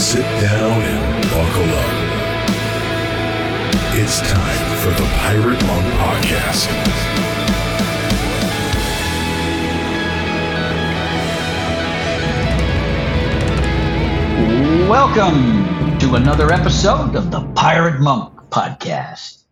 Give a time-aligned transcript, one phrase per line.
[0.00, 1.90] Sit down and buckle up.
[3.98, 6.68] It's time for the Pirate Monk Podcast.
[14.88, 19.44] Welcome to another episode of the Pirate Monk Podcast.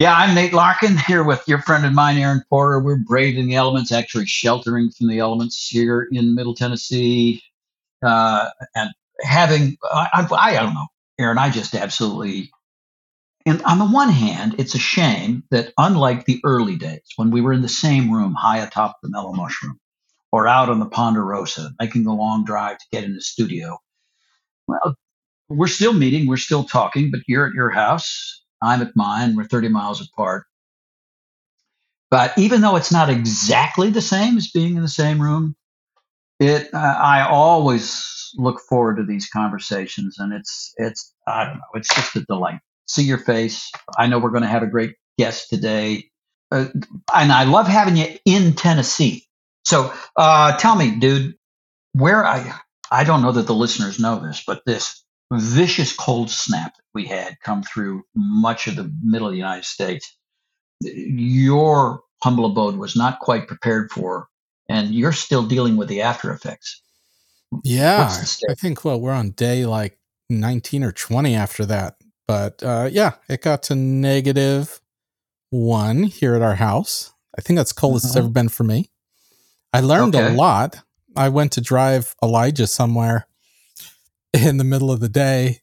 [0.00, 2.78] Yeah, I'm Nate Larkin here with your friend of mine, Aaron Porter.
[2.78, 7.42] We're braving the elements, actually sheltering from the elements here in Middle Tennessee,
[8.02, 8.90] uh, and
[9.20, 10.86] having I, I, don't know,
[11.18, 11.38] Aaron.
[11.38, 12.50] I just absolutely.
[13.46, 17.42] And on the one hand, it's a shame that unlike the early days when we
[17.42, 19.78] were in the same room high atop the mellow mushroom,
[20.32, 23.78] or out on the Ponderosa making the long drive to get in the studio.
[24.66, 24.96] Well,
[25.48, 29.44] we're still meeting, we're still talking, but you're at your house, I'm at mine, we're
[29.44, 30.44] 30 miles apart.
[32.10, 35.54] But even though it's not exactly the same as being in the same room,
[36.40, 41.94] it I always look forward to these conversations, and it's it's I don't know, it's
[41.94, 42.60] just a delight.
[42.86, 43.70] See your face.
[43.98, 46.10] I know we're going to have a great guest today,
[46.50, 46.66] uh,
[47.14, 49.26] and I love having you in Tennessee.
[49.64, 51.34] So uh, tell me, dude,
[51.92, 52.58] where I
[52.90, 57.06] I don't know that the listeners know this, but this vicious cold snap that we
[57.06, 60.16] had come through much of the middle of the United States,
[60.80, 64.28] your humble abode was not quite prepared for,
[64.68, 66.80] and you're still dealing with the after effects.
[67.62, 68.50] Yeah, What's the state?
[68.50, 69.98] I think well, we're on day like
[70.30, 71.96] 19 or 20 after that.
[72.26, 74.80] But uh, yeah, it got to negative
[75.50, 77.12] one here at our house.
[77.38, 78.18] I think that's coldest it's Mhm.
[78.18, 78.90] ever been for me.
[79.72, 80.32] I learned Okay.
[80.32, 80.78] a lot.
[81.16, 83.26] I went to drive Elijah somewhere
[84.32, 85.60] in the middle of the day.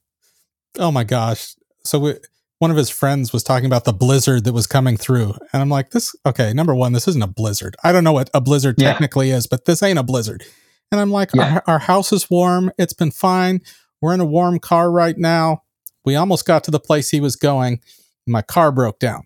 [0.79, 1.55] Oh my gosh.
[1.83, 2.13] So we,
[2.61, 5.33] one of his friends was talking about the blizzard that was coming through.
[5.51, 7.75] And I'm like, this, okay, number one, this isn't a blizzard.
[7.83, 8.91] I don't know what a blizzard Yeah.
[8.91, 10.43] technically is, but this ain't a blizzard.
[10.91, 11.61] And I'm like, Yeah.
[11.65, 12.71] our, our house is warm.
[12.77, 13.61] It's been fine.
[13.99, 15.63] We're in a warm car right now.
[16.05, 17.79] We almost got to the place he was going.
[18.27, 19.23] My car broke down.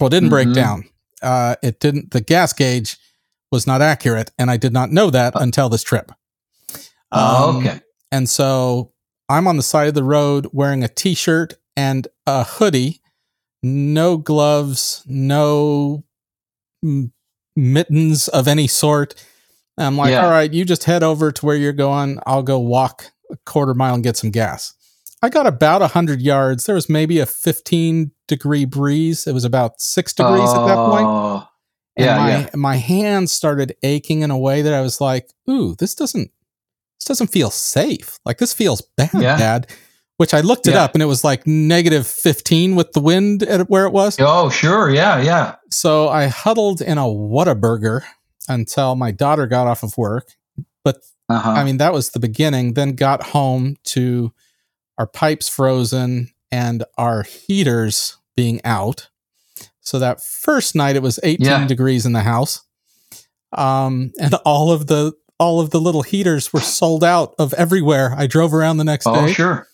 [0.00, 0.54] Well, it didn't break Mhm.
[0.54, 0.84] down.
[1.20, 2.96] Uh, it didn't, the gas gauge
[3.52, 4.30] was not accurate.
[4.38, 6.12] And I did not know that until this trip.
[7.12, 7.80] Oh, Um, okay.
[8.10, 8.92] and so
[9.28, 13.00] I'm on the side of the road wearing a t shirt and a hoodie,
[13.62, 16.04] no gloves, no
[16.84, 17.10] mm,
[17.54, 19.14] mittens of any sort.
[19.78, 20.24] I'm like, Yeah.
[20.24, 22.18] all right, you just head over to where you're going.
[22.26, 24.74] I'll go walk a quarter mile and get some gas.
[25.22, 26.66] I got about 100 yards.
[26.66, 29.26] There was maybe a 15 degree breeze.
[29.26, 31.06] It was about six degrees at that point.
[31.06, 31.48] Oh,
[31.96, 32.48] And Yeah, my, yeah.
[32.54, 36.30] my hands started aching in a way that I was like, ooh, this doesn't
[37.00, 38.18] this doesn't feel safe.
[38.24, 39.36] Like this feels bad, Yeah.
[39.36, 39.68] bad.
[40.18, 40.84] Which I looked it Yeah.
[40.84, 44.16] up and it was like negative 15 with the wind at where it was.
[44.20, 44.90] Oh, sure.
[44.90, 45.56] Yeah, yeah.
[45.70, 48.02] So I huddled in a Whataburger
[48.48, 50.28] until my daughter got off of work.
[51.28, 51.50] Uh-huh.
[51.50, 52.74] I mean, that was the beginning.
[52.74, 54.32] Then got home to
[54.96, 59.10] our pipes frozen and our heaters being out.
[59.80, 61.66] So that first night it was 18 Yeah.
[61.66, 62.62] degrees in the house.
[63.52, 68.12] Um, and all of the all of the little heaters were sold out of everywhere.
[68.16, 69.20] I drove around the next oh, day.
[69.20, 69.68] Oh, sure.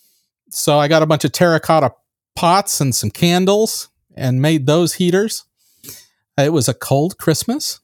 [0.55, 1.93] So I got a bunch of terracotta
[2.37, 5.45] pots and some candles and made those heaters.
[6.39, 7.81] It was a cold Christmas.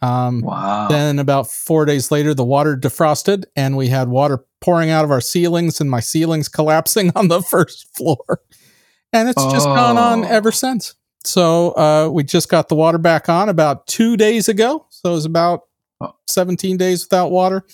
[0.00, 0.88] Um, Wow.
[0.88, 5.10] then about four days later, the water defrosted and we had water pouring out of
[5.10, 8.40] our ceilings and my ceilings collapsing on the first floor.
[9.12, 10.28] And it's just gone on Oh.
[10.28, 10.94] ever since.
[11.24, 14.86] So uh, we just got the water back on about two days ago.
[14.90, 15.62] So it was about
[16.00, 16.14] Oh.
[16.28, 17.64] 17 days without water.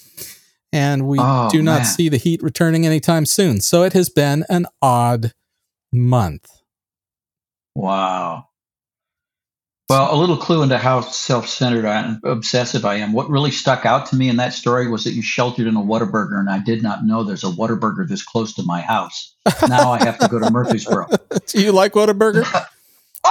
[0.75, 1.85] And we Oh, do not man.
[1.85, 3.61] see the heat returning anytime soon.
[3.61, 5.33] So it has been an odd
[5.93, 6.51] month.
[7.77, 8.49] Wow.
[9.89, 13.13] Well, a little clue into how self-centered and obsessive I am.
[13.13, 15.81] What really stuck out to me in that story was that you sheltered in a
[15.81, 19.35] Whataburger, and I did not know there's a Whataburger this close to my house.
[19.69, 21.07] Now I have to go to Murfreesboro.
[21.47, 22.45] do you like Whataburger?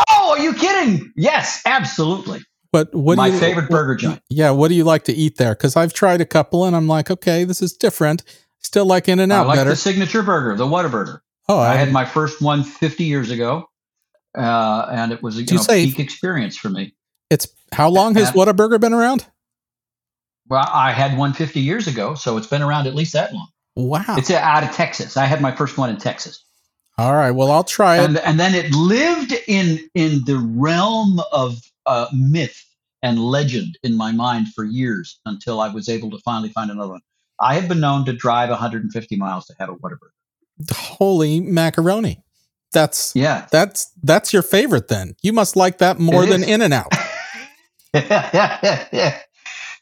[0.09, 1.13] Oh, are you kidding?
[1.15, 2.41] Yes, absolutely.
[2.73, 4.19] But what My you, favorite burger joint.
[4.29, 5.53] Yeah, what do you like to eat there?
[5.53, 8.23] Because I've tried a couple and I'm like, okay, this is different.
[8.61, 9.69] Still like In-N-Out like better.
[9.69, 11.19] the signature burger, the Whataburger.
[11.47, 13.69] oh, I I, had my first one 50 years ago,
[14.35, 16.95] uh, and it was a you know, say- peak experience for me.
[17.29, 19.27] it's how long has Whataburger been around?
[20.49, 23.49] Well, I had one 50 years ago, so it's been around at least that long.
[23.75, 24.03] Wow.
[24.17, 25.15] It's out of Texas.
[25.15, 26.43] I had my first one in Texas.
[26.97, 27.31] All right.
[27.31, 28.05] Well, I'll try it.
[28.05, 32.63] and, and then it lived in in the realm of uh, myth
[33.03, 36.93] and legend in my mind for years until I was able to finally find another
[36.93, 37.01] one.
[37.39, 40.09] I have been known to drive 150 miles to have a Whataburger.
[40.71, 42.23] Holy macaroni.
[42.71, 45.15] That's Yeah, that's that's your favorite then.
[45.21, 46.43] You must like that more It than.
[46.43, 46.91] In-N-Out.
[47.95, 49.11] so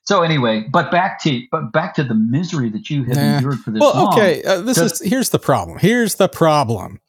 [0.04, 3.36] So anyway, but back to but back to the misery that you have Nah.
[3.38, 4.14] endured for this well, long.
[4.14, 4.44] okay.
[4.44, 5.78] Uh, this is here's the problem.
[5.78, 7.00] Here's the problem.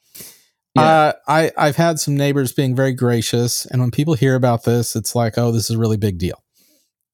[0.75, 0.83] Yeah.
[0.83, 4.97] Uh, I I've had some neighbors being very gracious, and when people hear about this,
[4.97, 6.43] it's like, oh, this is a really big deal.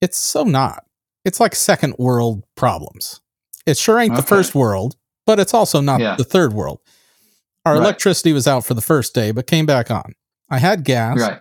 [0.01, 0.85] It's so not.
[1.25, 3.21] It's like second world problems.
[3.67, 4.97] It sure ain't the first world,
[5.27, 6.15] but it's also not Yeah.
[6.17, 6.79] the third world.
[7.67, 7.83] Our Right.
[7.83, 10.15] electricity was out for the first day, but came back on.
[10.49, 11.19] I had gas.
[11.19, 11.41] Right.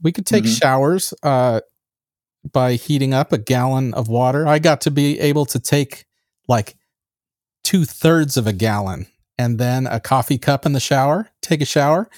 [0.00, 0.58] We could take Mhm.
[0.58, 1.60] showers uh,
[2.52, 4.46] by heating up a gallon of water.
[4.46, 6.06] I got to be able to take
[6.46, 6.76] like
[7.64, 9.08] two thirds of a gallon
[9.38, 12.08] and then a coffee cup in the shower, take a shower.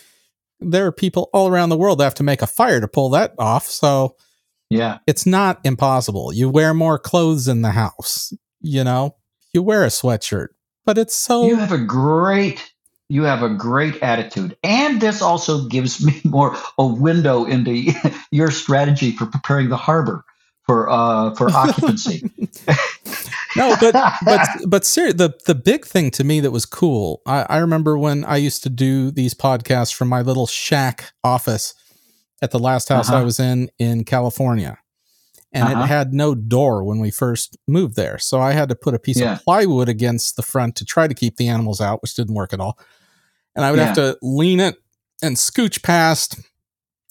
[0.60, 3.10] There are people all around the world that have to make a fire to pull
[3.10, 3.66] that off.
[3.66, 4.16] So
[4.68, 4.98] Yeah.
[5.06, 6.32] it's not impossible.
[6.32, 9.16] You wear more clothes in the house, you know,
[9.52, 10.48] you wear a sweatshirt,
[10.84, 11.46] but it's so.
[11.46, 12.72] You have a great
[13.12, 14.56] you have a great attitude.
[14.62, 17.92] And this also gives me more a window into
[18.30, 20.24] your strategy for preparing the harbor
[20.70, 22.30] for uh for occupancy.
[23.56, 23.92] no, but
[24.24, 27.22] but but ser- the the big thing to me that was cool.
[27.26, 31.74] I, I remember when I used to do these podcasts from my little shack office
[32.42, 33.24] at the last house I Uh-huh.
[33.24, 34.78] was in in California,
[35.52, 35.82] and Uh-huh.
[35.82, 38.18] it had no door when we first moved there.
[38.18, 39.34] So I had to put a piece Yeah.
[39.34, 42.52] of plywood against the front to try to keep the animals out, which didn't work
[42.52, 42.78] at all.
[43.56, 44.76] And I would have to lean it
[45.22, 46.38] and scooch past,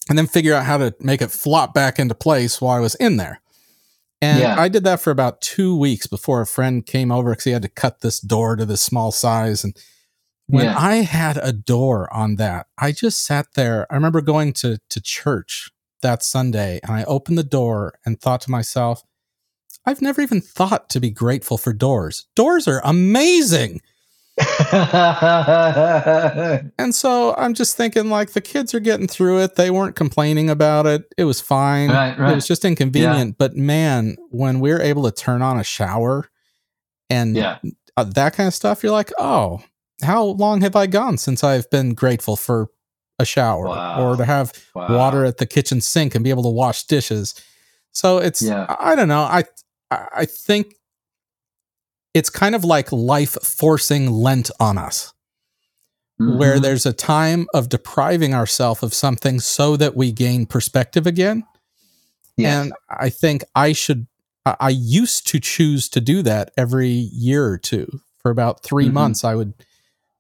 [0.08, 2.96] and then figure out how to make it flop back into place while I was
[2.96, 3.42] in there.
[4.22, 4.60] And Yeah.
[4.60, 7.62] I did that for about two weeks before a friend came over because he had
[7.62, 9.64] to cut this door to this small size.
[9.64, 9.76] And
[10.48, 10.78] when Yeah.
[10.78, 13.88] I had a door on that, I just sat there.
[13.90, 15.70] I remember going to, to church
[16.02, 19.04] that Sunday and I opened the door and thought to myself,
[19.86, 22.28] I've never even thought to be grateful for doors.
[22.36, 23.82] Doors are amazing.
[26.80, 29.56] And so I'm just thinking, like, the kids are getting through it.
[29.56, 31.04] They weren't complaining about it.
[31.18, 31.90] It was fine.
[31.90, 32.32] Right, right.
[32.32, 33.38] It was just inconvenient.
[33.38, 36.30] But man, when we're able to turn on a shower
[37.10, 37.60] and yeah.
[37.98, 39.62] uh, that kind of stuff, you're like, oh,
[40.04, 42.68] how long have I gone since I've been grateful for
[43.18, 44.12] a shower Wow.
[44.12, 44.98] or to have Wow.
[44.98, 47.36] water at the kitchen sink and be able to wash dishes?
[47.92, 48.66] So it's, Yeah.
[48.80, 49.22] I don't know.
[49.22, 49.44] I
[49.92, 50.76] I think
[52.14, 55.14] it's kind of like life forcing Lent on us
[56.18, 56.62] where Mhm.
[56.64, 61.46] there's a time of depriving ourselves of something so that we gain perspective again.
[62.36, 62.66] Yes.
[62.66, 64.06] And I think I should,
[64.46, 68.02] I used to choose to do that every year or two.
[68.18, 68.94] For about 3 Mhm.
[68.94, 69.54] months, I would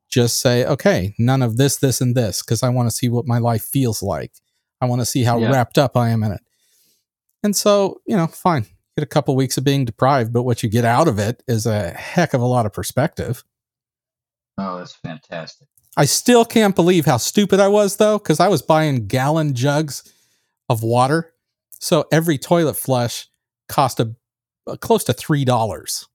[0.08, 3.28] just say, okay, none of this, this, and this, because I want to see what
[3.28, 4.32] my life feels like.
[4.80, 5.52] I want to see how Yeah.
[5.52, 6.42] wrapped up I am in it.
[7.44, 8.68] And so, you know, fine,
[9.00, 11.66] get a couple weeks of being deprived, but what you get out of it is
[11.66, 13.44] a heck of a lot of perspective.
[14.57, 15.68] oh, that's fantastic.
[15.98, 20.04] I still can't believe how stupid I was though, because I was buying gallon jugs
[20.68, 21.34] of water.
[21.80, 23.28] So every toilet flush
[23.68, 24.16] cost a,
[24.68, 26.07] a close to three dollars.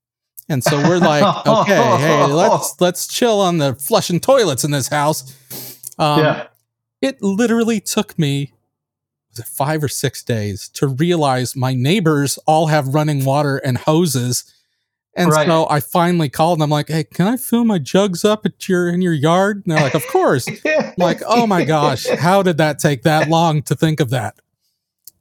[0.48, 4.88] And so we're like, okay, hey, let's let's chill on the flushing toilets in this
[4.88, 5.34] house.
[5.98, 6.46] Um, yeah.
[7.00, 8.52] It literally took me
[9.34, 13.78] was it five or six days to realize my neighbors all have running water and
[13.78, 14.44] hoses.
[15.16, 15.46] And Right.
[15.46, 18.68] so I finally called and I'm like, hey, can I fill my jugs up at
[18.68, 19.62] your in your yard?
[19.64, 20.48] And they're like, of course.
[20.64, 24.36] I'm like, oh my gosh, how did that take that long to think of that?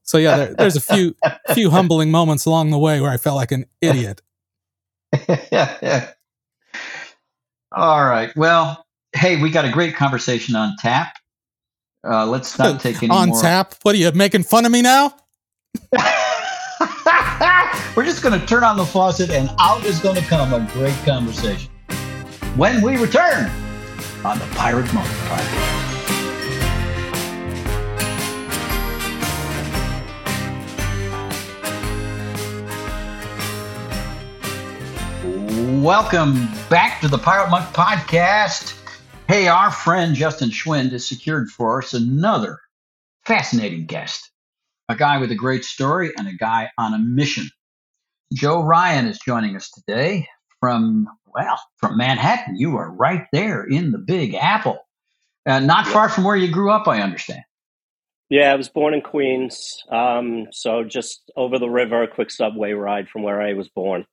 [0.03, 1.15] So yeah, there, there's a few
[1.53, 4.21] few humbling moments along the way where I felt like an idiot.
[7.71, 8.35] All right.
[8.35, 11.15] Well, hey, we got a great conversation on tap.
[12.03, 13.41] Uh, let's not take any On more.
[13.41, 13.75] tap?
[13.83, 15.13] What are you making fun of me now?
[17.95, 20.67] We're just going to turn on the faucet and out is going to come a
[20.73, 21.69] great conversation.
[22.55, 23.49] When we return
[24.25, 25.79] on the Pirate Monk Podcast.
[35.81, 38.72] Welcome back to the Pirate Monk Podcast.
[39.27, 42.59] Hey, our friend Justin Schwind has secured for us another
[43.25, 44.29] fascinating guest,
[44.89, 47.47] a guy with a great story and a guy on a mission.
[48.33, 50.27] Joe Ryan is joining us today
[50.59, 52.57] from, well, from Manhattan.
[52.57, 54.79] You are right there in the Big Apple.
[55.45, 57.43] Uh, not far from where you grew up, I understand.
[58.29, 62.73] Yeah, I was born in Queens, um, so just over the river, a quick subway
[62.73, 64.05] ride from where I was born.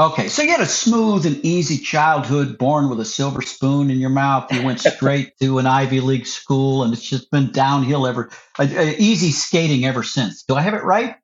[0.00, 3.98] Okay, so you had a smooth and easy childhood, born with a silver spoon in
[3.98, 4.50] your mouth.
[4.50, 8.62] You went straight to an Ivy League school, and it's just been downhill ever, uh,
[8.62, 10.42] uh, easy skating ever since.
[10.44, 11.16] Do I have it right?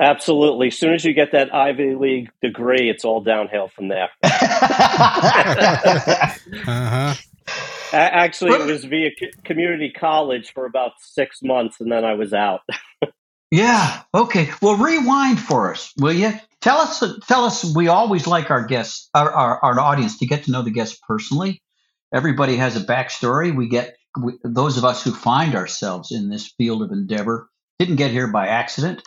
[0.00, 0.68] Absolutely.
[0.68, 4.08] As soon as you get that Ivy League degree, it's all downhill from there.
[6.68, 7.14] Uh-huh.
[7.92, 9.10] Actually, it was via
[9.44, 12.62] community college for about six months, and then I was out.
[13.50, 14.02] Yeah.
[14.12, 14.50] Okay.
[14.60, 16.32] Well, rewind for us, will you?
[16.60, 17.02] Tell us.
[17.28, 17.74] Tell us.
[17.74, 20.98] We always like our guests, our, our, our audience, to get to know the guests
[21.06, 21.62] personally.
[22.12, 23.54] Everybody has a backstory.
[23.54, 27.48] We get we, those of us who find ourselves in this field of endeavor
[27.78, 29.02] didn't get here by accident.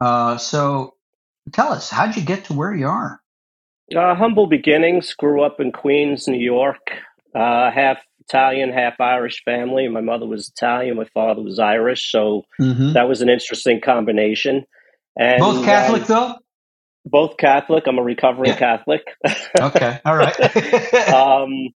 [0.00, 0.94] Uh, so,
[1.52, 3.20] tell us, how'd you get to where you are?
[3.94, 5.14] Uh, humble beginnings.
[5.14, 6.90] Grew up in Queens, New York.
[7.34, 7.70] Uh,
[8.28, 9.88] Italian, half Irish family.
[9.88, 10.96] My mother was Italian.
[10.96, 12.10] My father was Irish.
[12.10, 12.92] So Mhm.
[12.94, 14.64] that was an interesting combination.
[15.18, 16.34] And Both Catholic, um, though.
[17.06, 17.86] both Catholic.
[17.86, 18.58] I'm a recovering Yeah.
[18.58, 19.02] Catholic.
[19.60, 19.98] Okay.
[20.04, 20.38] All right.
[21.14, 21.70] um,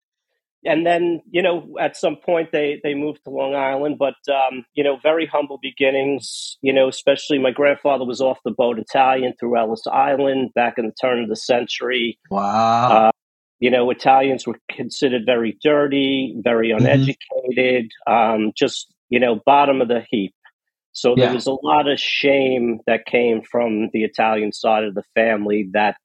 [0.65, 4.65] and then you know at some point they they moved to long island but um,
[4.73, 9.33] you know very humble beginnings you know especially my grandfather was off the boat italian
[9.39, 13.07] through ellis island back in the turn of the century wow.
[13.07, 13.11] uh,
[13.59, 16.85] you know italians were considered very dirty very Mm-hmm.
[16.85, 20.33] uneducated um, just you know bottom of the heap
[20.91, 21.33] so there Yeah.
[21.33, 25.95] was a lot of shame that came from the Italian side of the family that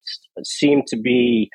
[0.44, 1.50] seemed to be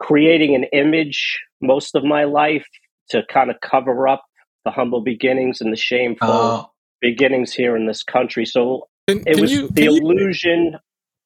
[0.00, 2.66] creating an image most of my life
[3.10, 4.24] to kind of cover up
[4.64, 8.44] the humble beginnings and the shameful Oh, beginnings here in this country.
[8.44, 10.76] So Can, it can was you, the can, you, illusion.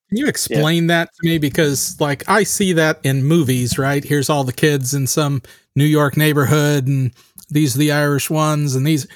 [0.08, 1.38] Can you explain that to me?
[1.38, 4.04] Because, like, I see that in movies, right?
[4.04, 5.42] Here's all the kids in some
[5.74, 7.12] New York neighborhood, and
[7.50, 9.06] these are the Irish ones, and these.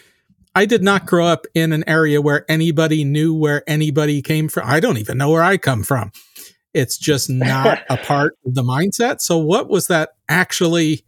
[0.53, 4.65] I did not grow up in an area where anybody knew where anybody came from.
[4.67, 6.11] I don't even know where I come from.
[6.75, 9.21] It's just not a part of the mindset.
[9.21, 11.05] So, what was that actually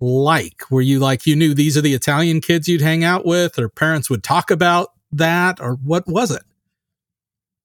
[0.00, 0.68] like?
[0.72, 3.68] Were you like, you knew these are the Italian kids you'd hang out with, or
[3.68, 6.42] parents would talk about that, or what was it?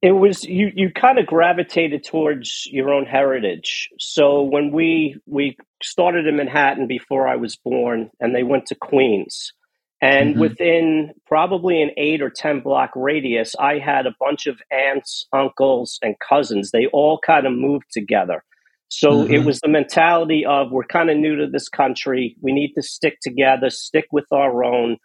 [0.05, 0.71] It was you.
[0.75, 3.89] You kind of gravitated towards your own heritage.
[3.99, 8.75] So when we we started in Manhattan before I was born, and they went to
[8.75, 9.53] Queens,
[10.01, 10.39] and Mhm.
[10.41, 15.99] within probably an eight or ten block radius, I had a bunch of aunts, uncles,
[16.03, 16.71] and cousins.
[16.71, 18.43] They all kind of moved together.
[18.89, 19.45] So it Mhm.
[19.45, 22.37] was the mentality of we're kind of new to this country.
[22.41, 24.99] We need to stick together, stick with our own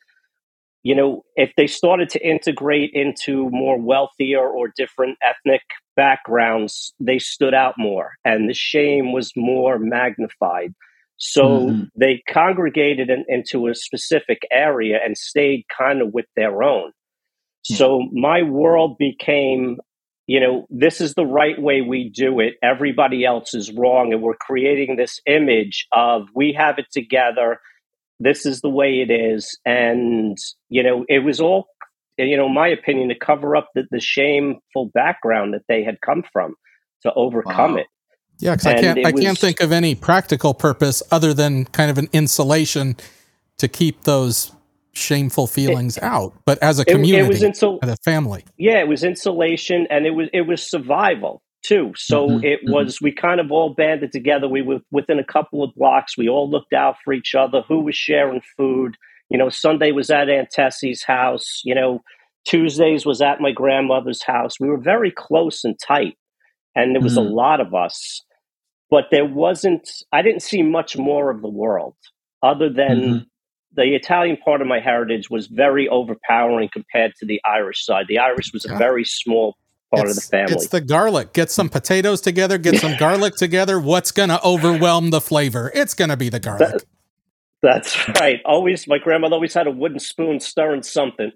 [0.82, 5.62] you know, if they started to integrate into more wealthier or different ethnic
[5.96, 10.72] backgrounds, they stood out more and the shame was more magnified.
[11.18, 11.90] So Mhm.
[11.94, 16.92] they congregated in, into a specific area and stayed kind of with their own.
[17.68, 17.76] Yeah.
[17.76, 19.78] So my world became,
[20.26, 22.54] you know, this is the right way we do it.
[22.62, 24.14] Everybody else is wrong.
[24.14, 27.60] And we're creating this image of we have it together
[28.20, 31.66] this is the way it is and you know it was all
[32.18, 36.22] you know my opinion to cover up the, the shameful background that they had come
[36.32, 36.54] from
[37.02, 37.78] to overcome Wow.
[37.78, 37.86] it
[38.38, 41.90] Yeah, because I can't it I can't think of any practical purpose other than kind
[41.90, 42.96] of an insulation
[43.58, 44.52] to keep those
[44.92, 46.34] shameful feelings out.
[46.44, 49.86] But as a it, community, it was insul- as a family, yeah it was insulation
[49.90, 51.92] and it was it was survival too.
[51.96, 52.72] So Mhm, it mhm.
[52.72, 54.48] was we kind of all banded together.
[54.48, 56.16] We were within a couple of blocks.
[56.18, 57.62] We all looked out for each other.
[57.62, 58.96] Who was sharing food?
[59.30, 61.60] You know sunday was at aunt tessie's house.
[61.64, 62.02] You know
[62.46, 64.58] tuesdays was at my grandmother's house.
[64.60, 66.16] We were very close and tight
[66.76, 67.32] and there was a Mm.
[67.32, 68.22] lot of us.
[68.90, 71.96] But there wasn't i didn't see much more of the world
[72.42, 73.26] other than Mhm.
[73.76, 78.06] the Italian part of my heritage was very overpowering compared to the Irish side.
[78.08, 79.56] The Irish was a very small
[79.94, 80.54] part of the it's, family.
[80.54, 81.32] it's the garlic.
[81.32, 83.78] Get some potatoes together, get some garlic together.
[83.78, 85.70] What's going to overwhelm the flavor?
[85.74, 86.84] It's going to be the garlic.
[87.62, 88.40] That's right.
[88.46, 91.32] Always, my grandmother always had a wooden spoon stirring something.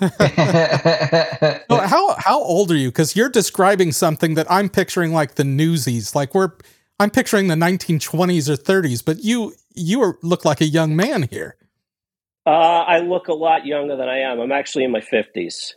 [1.68, 2.88] So how how old are you?
[2.88, 6.14] Because you're describing something that I'm picturing like the Newsies.
[6.14, 6.52] Like we're
[6.98, 11.24] I'm picturing the 1920s or 30s, but you you are, look like a young man
[11.24, 11.56] here.
[12.46, 14.40] Uh, I look a lot younger than I am.
[14.40, 15.72] I'm actually in my 50s.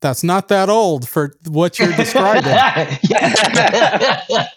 [0.00, 2.44] That's not that old for what you're describing.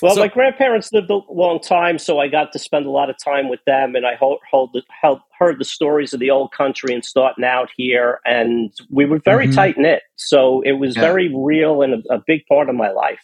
[0.00, 3.10] Well, So- my grandparents lived a long time, so I got to spend a lot
[3.10, 6.30] of time with them, and I hold, hold, the- held, heard the stories of the
[6.30, 9.54] old country and starting out here, and we were very Mhm.
[9.54, 10.02] tight knit.
[10.16, 11.02] So it was Yeah.
[11.02, 13.20] very real and a, a big part of my life.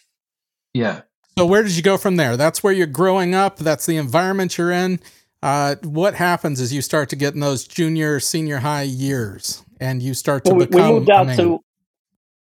[0.75, 1.01] yeah.
[1.37, 2.37] So where did you go from there?
[2.37, 3.57] That's where you're growing up.
[3.57, 4.99] That's the environment you're in.
[5.41, 10.01] Uh, what happens as you start to get in those junior, senior high years, and
[10.01, 11.59] you start to Well, we, we moved out to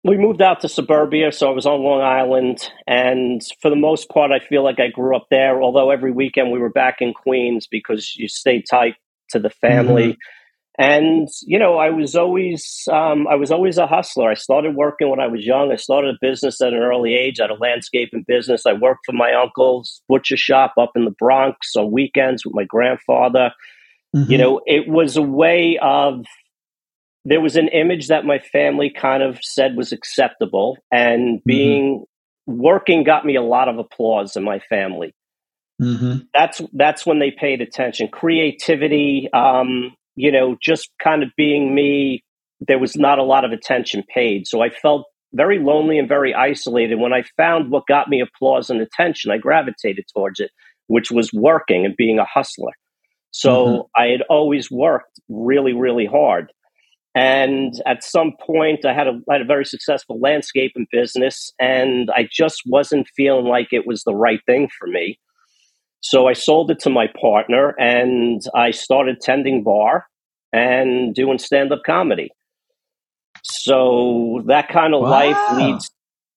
[0.03, 4.11] we moved out to suburbia, so I was on Long Island, and for the most
[4.11, 5.63] part, I feel like I grew up there.
[5.63, 8.97] Although every weekend we were back in Queens because you stay tight
[9.31, 10.19] to the family.
[10.77, 14.29] And you know, I was always um, I was always a hustler.
[14.29, 15.71] I started working when I was young.
[15.73, 17.39] I started a business at an early age.
[17.39, 18.67] I had a landscaping business.
[18.67, 22.65] I worked for my uncle's butcher shop up in the Bronx on weekends with my
[22.65, 23.53] grandfather
[24.15, 24.31] Mhm.
[24.31, 26.25] you know it was a way of
[27.25, 32.05] there was an image that my family kind of said was acceptable, and being
[32.49, 32.61] mm-hmm.
[32.61, 35.15] working got me a lot of applause in my family.
[35.81, 36.25] Mm-hmm.
[36.33, 38.09] That's that's when they paid attention.
[38.09, 42.23] Creativity, um, you know, just kind of being me.
[42.61, 46.33] There was not a lot of attention paid, so I felt very lonely and very
[46.33, 47.01] isolated.
[47.01, 50.51] When I found what got me applause and attention, I gravitated towards it,
[50.87, 52.73] which was working and being a hustler.
[53.33, 53.81] So mm-hmm.
[54.01, 56.53] I had always worked really, really hard.
[57.15, 62.11] And at some point, I had a, I had a very successful landscaping business, and
[62.11, 65.21] I just wasn't feeling like it was the right thing for me.
[66.01, 70.07] So I sold it to my partner, and I started tending bar
[70.53, 72.31] and doing stand up comedy.
[73.45, 75.11] So that kind of wow.
[75.11, 75.91] life leads,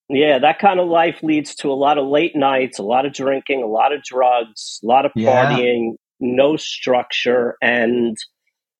[0.10, 3.13] yeah, that kind of life leads to a lot of late nights, a lot of
[3.13, 5.98] drinking, a lot of drugs, a lot of partying, yeah.
[6.19, 8.15] no structure, and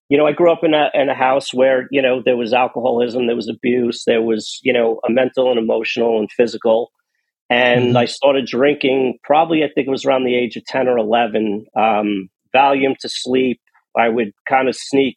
[0.10, 2.54] you know, I grew up in a in a house where you know there was
[2.54, 6.92] alcoholism, there was abuse, there was you know a mental and emotional and physical,
[7.50, 7.98] and mm-hmm.
[7.98, 11.66] I started drinking probably I think it was around the age of ten or eleven.
[11.76, 13.60] Um, Valium to sleep.
[13.98, 15.16] I would kind of sneak,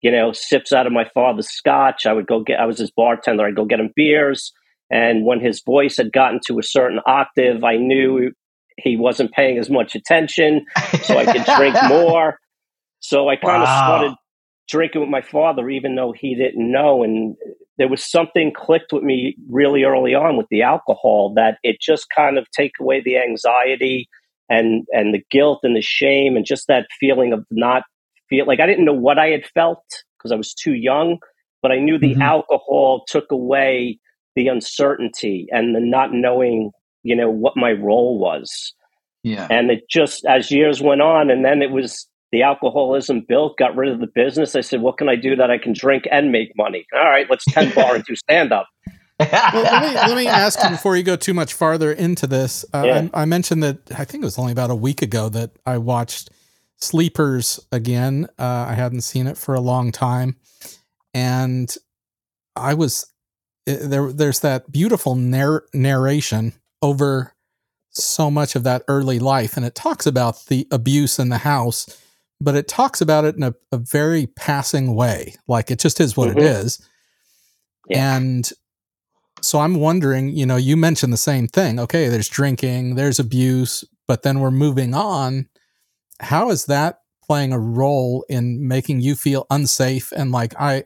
[0.00, 2.06] you know, sips out of my father's scotch.
[2.06, 2.58] I would go get.
[2.58, 3.46] I was his bartender.
[3.46, 4.52] I'd go get him beers,
[4.90, 8.32] and when his voice had gotten to a certain octave, I knew
[8.76, 10.64] he wasn't paying as much attention,
[11.02, 12.38] so I could drink more.
[13.00, 13.62] So I kind wow.
[13.62, 14.14] of started
[14.72, 17.04] drinking with my father, even though he didn't know.
[17.04, 17.36] And
[17.76, 22.06] there was something clicked with me really early on with the alcohol that it just
[22.14, 24.08] kind of take away the anxiety
[24.48, 27.84] and and the guilt and the shame and just that feeling of not
[28.28, 29.84] feel like I didn't know what I had felt
[30.18, 31.18] because I was too young,
[31.60, 32.22] but I knew the mm-hmm.
[32.22, 33.98] alcohol took away
[34.34, 36.70] the uncertainty and the not knowing,
[37.02, 38.72] you know, what my role was.
[39.22, 39.46] Yeah.
[39.50, 43.76] And it just as years went on and then it was the alcoholism built, got
[43.76, 44.56] rid of the business.
[44.56, 46.86] I said, what can I do that I can drink and make money?
[46.94, 48.66] All right, let's 10 bar and do stand up.
[49.20, 52.64] well, let me, let me ask you before you go too much farther into this.
[52.74, 53.08] Uh, yeah.
[53.12, 55.78] I, I, mentioned that I think it was only about a week ago that I
[55.78, 56.30] watched
[56.78, 58.26] Sleepers again.
[58.38, 60.36] Uh, I hadn't seen it for a long time,
[61.14, 61.72] and
[62.56, 63.12] I was
[63.66, 64.10] there.
[64.10, 67.34] There's that beautiful narr- narration over
[67.90, 72.02] so much of that early life, and it talks about the abuse in the house
[72.42, 75.34] but it talks about it in a, a very passing way.
[75.46, 76.38] Like it just is what mm-hmm.
[76.38, 76.88] it is.
[77.88, 78.16] Yeah.
[78.16, 78.50] And
[79.40, 81.78] so I'm wondering, you know, you mentioned the same thing.
[81.78, 85.48] Okay, there's drinking, there's abuse, but then we're moving on.
[86.20, 90.84] How is that playing a role in making you feel unsafe and like I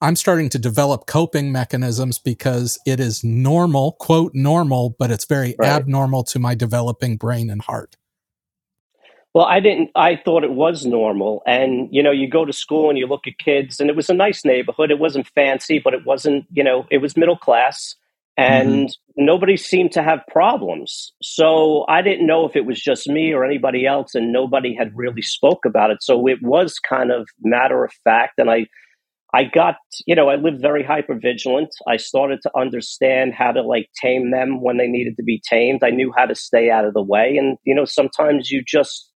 [0.00, 5.54] I'm starting to develop coping mechanisms because it is normal, quote normal, but it's very
[5.58, 5.68] right.
[5.68, 7.96] abnormal to my developing brain and heart.
[9.34, 9.90] Well, I didn't.
[9.94, 11.42] I thought it was normal.
[11.46, 14.10] And, you know, you go to school and you look at kids, and it was
[14.10, 14.90] a nice neighborhood.
[14.90, 17.94] It wasn't fancy, but it wasn't, you know, it was middle class.
[18.36, 19.24] And mm-hmm.
[19.24, 21.12] nobody seemed to have problems.
[21.22, 24.92] So I didn't know if it was just me or anybody else, and nobody had
[24.94, 26.02] really spoke about it.
[26.02, 28.34] So it was kind of matter of fact.
[28.38, 28.66] And I,
[29.34, 31.70] I got, you know, I lived very hyper vigilant.
[31.86, 35.82] I started to understand how to like tame them when they needed to be tamed.
[35.82, 37.36] I knew how to stay out of the way.
[37.38, 39.11] And, you know, sometimes you just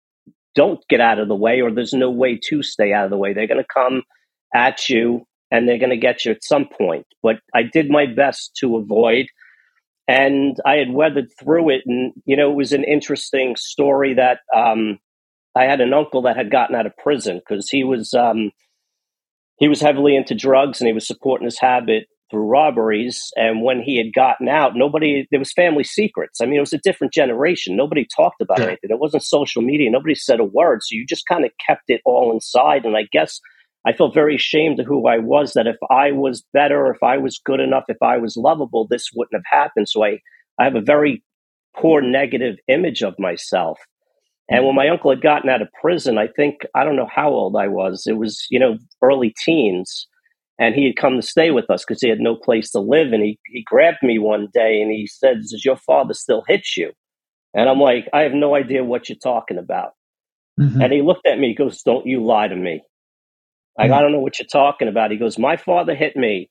[0.55, 3.17] don't get out of the way or there's no way to stay out of the
[3.17, 3.33] way.
[3.33, 4.03] They're going to come
[4.53, 7.05] at you and they're going to get you at some point.
[7.21, 9.27] But I did my best to avoid.
[10.07, 11.83] And I had weathered through it.
[11.85, 14.99] And, you know, it was an interesting story that um,
[15.55, 18.13] I had an uncle that had gotten out of prison because he was.
[18.13, 18.51] Um,
[19.57, 23.31] he was heavily into drugs and he was supporting his habit through robberies.
[23.35, 26.41] And when he had gotten out, nobody, there was family secrets.
[26.41, 27.75] I mean, it was a different generation.
[27.75, 28.65] Nobody talked about yeah.
[28.65, 28.89] anything.
[28.89, 29.89] It wasn't social media.
[29.91, 30.81] Nobody said a word.
[30.81, 32.85] So you just kind of kept it all inside.
[32.85, 33.39] And I guess
[33.85, 37.17] I felt very ashamed of who I was, that if I was better, if I
[37.17, 39.89] was good enough, if I was lovable, this wouldn't have happened.
[39.89, 40.19] So I,
[40.57, 41.23] I have a very
[41.75, 43.79] poor negative image of myself.
[44.49, 44.77] And when mm-hmm.
[44.77, 47.67] my uncle had gotten out of prison, I think, I don't know how old I
[47.67, 48.05] was.
[48.07, 50.07] It was, you know, early teens
[50.59, 53.11] and he had come to stay with us because he had no place to live.
[53.11, 56.65] And he, he grabbed me one day and he said, Does your father still hit
[56.77, 56.91] you?
[57.53, 59.91] And I'm like, I have no idea what you're talking about.
[60.59, 60.81] Mm-hmm.
[60.81, 62.81] And he looked at me, he goes, Don't you lie to me.
[63.77, 63.93] Like, mm-hmm.
[63.95, 65.11] I don't know what you're talking about.
[65.11, 66.49] He goes, My father hit me.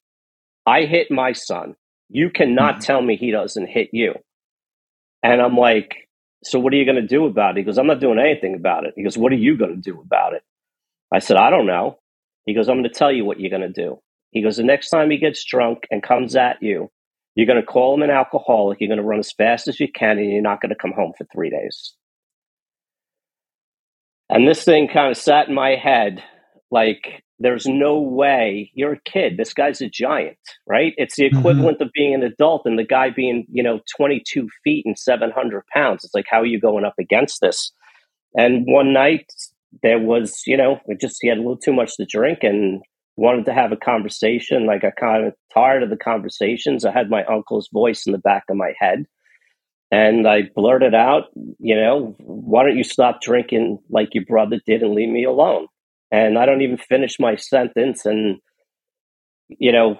[0.66, 1.74] I hit my son.
[2.08, 2.82] You cannot mm-hmm.
[2.82, 4.14] tell me he doesn't hit you.
[5.22, 6.08] And I'm like,
[6.42, 7.58] So what are you going to do about it?
[7.58, 8.94] He goes, I'm not doing anything about it.
[8.96, 10.42] He goes, What are you going to do about it?
[11.14, 11.98] I said, I don't know.
[12.46, 14.00] He goes, I'm going to tell you what you're going to do.
[14.32, 16.90] He goes, the next time he gets drunk and comes at you,
[17.34, 18.80] you're going to call him an alcoholic.
[18.80, 20.92] You're going to run as fast as you can, and you're not going to come
[20.92, 21.94] home for three days.
[24.30, 26.22] And this thing kind of sat in my head
[26.70, 29.36] like there's no way you're a kid.
[29.36, 30.94] This guy's a giant, right?
[30.96, 31.38] It's the Mhm.
[31.38, 35.64] equivalent of being an adult and the guy being, you know, 22 feet and 700
[35.74, 36.04] pounds.
[36.04, 37.72] It's like, how are you going up against this?
[38.36, 39.32] And one night
[39.82, 42.82] there was, you know, just he had a little too much to drink and
[43.16, 44.66] wanted to have a conversation.
[44.66, 46.84] Like I kind of tired of the conversations.
[46.84, 49.06] I had my uncle's voice in the back of my head.
[49.90, 51.24] And I blurted out,
[51.58, 55.66] you know, why don't you stop drinking like your brother did and leave me alone?
[56.10, 58.06] And I don't even finish my sentence.
[58.06, 58.38] And,
[59.48, 59.98] you know,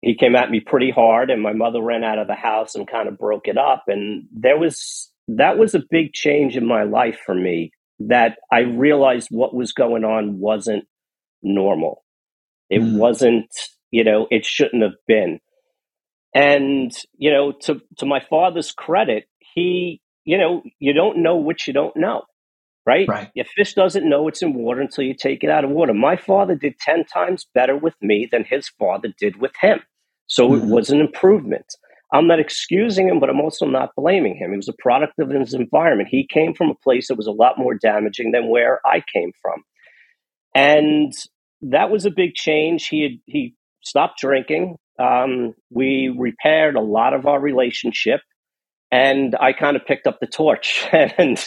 [0.00, 2.88] he came at me pretty hard, and my mother ran out of the house and
[2.88, 3.84] kind of broke it up.
[3.86, 7.70] And there was, that was a big change in my life for me
[8.08, 10.86] that I realized what was going on wasn't
[11.42, 12.04] normal.
[12.70, 12.98] It Mm.
[12.98, 13.50] wasn't,
[13.90, 15.40] you know, it shouldn't have been.
[16.34, 21.66] And, you know, to, to my father's credit, he, you know, you don't know what
[21.66, 22.22] you don't know,
[22.86, 23.08] right?
[23.08, 23.30] Right.
[23.34, 25.94] Your fish doesn't know it's in water until you take it out of water.
[25.94, 29.80] My father did 10 times better with me than his father did with him.
[30.26, 30.62] So Mhm.
[30.62, 31.66] it was an improvement.
[32.12, 34.50] I'm not excusing him, but I'm also not blaming him.
[34.50, 36.08] He was a product of his environment.
[36.10, 39.32] He came from a place that was a lot more damaging than where I came
[39.42, 39.62] from.
[40.54, 41.12] And
[41.62, 42.86] that was a big change.
[42.86, 44.76] He had, he stopped drinking.
[44.98, 48.20] Um, we repaired a lot of our relationship,
[48.92, 50.86] and I kind of picked up the torch.
[50.92, 51.42] and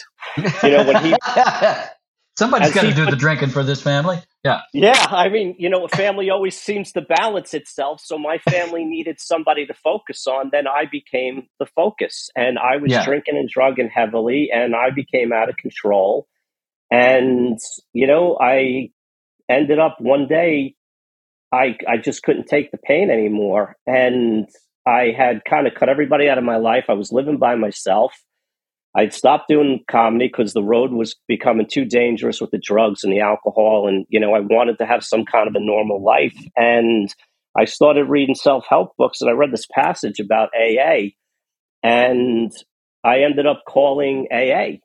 [0.62, 1.14] You know, when he-
[2.38, 4.22] somebody's got to do the drinking for this family.
[4.44, 4.62] Yeah.
[4.72, 8.00] yeah, I mean, you know, a family always seems to balance itself.
[8.04, 10.50] So my family needed somebody to focus on.
[10.52, 13.04] Then I became the focus, and I was Yeah.
[13.04, 16.28] drinking and drugging heavily, and I became out of control.
[16.90, 17.58] And
[17.94, 18.90] you know, I
[19.48, 20.76] ended up one day
[21.52, 24.48] I I just couldn't take the pain anymore, and
[24.86, 26.84] I had kind of cut everybody out of my life.
[26.88, 28.12] I was living by myself.
[28.98, 33.12] I'd stopped doing comedy because the road was becoming too dangerous with the drugs and
[33.12, 36.36] the alcohol, and you know I wanted to have some kind of a normal life.
[36.56, 37.08] And
[37.56, 41.10] I started reading self help books, and I read this passage about AA,
[41.84, 42.50] and
[43.04, 44.80] I ended up calling AA,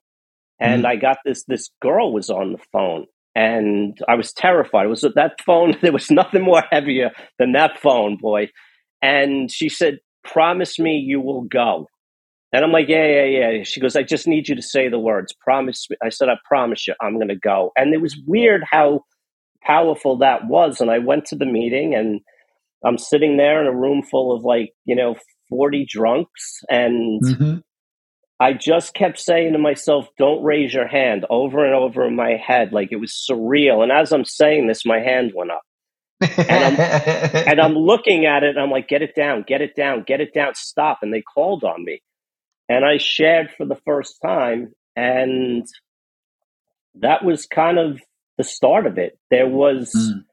[0.59, 0.85] and Mm.
[0.85, 4.85] I got this this girl was on the phone, and I was terrified.
[4.85, 5.75] It was that phone.
[5.81, 8.49] There was nothing more heavier than that phone, boy.
[9.01, 11.87] And she said, "Promise me you will go."
[12.53, 14.99] And I'm like, "Yeah, yeah, yeah." She goes, "I just need you to say the
[14.99, 15.33] words.
[15.33, 18.63] Promise me." I said, "I promise you, I'm going to go." And it was weird
[18.71, 19.05] how
[19.63, 20.81] powerful that was.
[20.81, 22.21] And I went to the meeting, and
[22.85, 25.15] I'm sitting there in a room full of like you know
[25.49, 27.59] 40 drunks, and hmm
[28.39, 32.31] I just kept saying to myself, don't raise your hand over and over in my
[32.31, 32.73] head.
[32.73, 33.83] Like it was surreal.
[33.83, 35.61] And as I'm saying this, my hand went up.
[37.45, 40.21] And I'm looking at it and I'm like, get it down, get it down, get
[40.21, 40.99] it down, stop.
[41.01, 42.01] And they called on me.
[42.73, 44.73] And I shared for the first time.
[44.95, 45.65] And
[46.95, 47.99] that was kind of
[48.37, 49.17] the start of it.
[49.29, 49.93] There was.
[49.95, 50.23] Mm.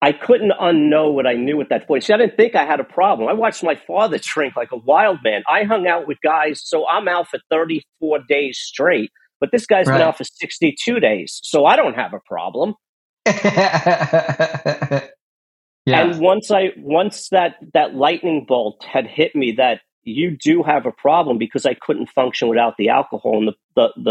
[0.00, 2.04] I couldn't unknow what I knew at that point.
[2.04, 3.28] See, I didn't think I had a problem.
[3.28, 5.42] I watched my father drink like a wild man.
[5.50, 9.88] I hung out with guys, so I'm out for 34 days straight, but this guy's
[9.88, 9.98] Right.
[9.98, 12.74] been out for 62 days, so I don't have a problem.
[13.26, 15.02] yeah.
[15.86, 20.86] And once I once that that lightning bolt had hit me that you do have
[20.86, 24.02] a problem because I couldn't function without the alcohol and the the,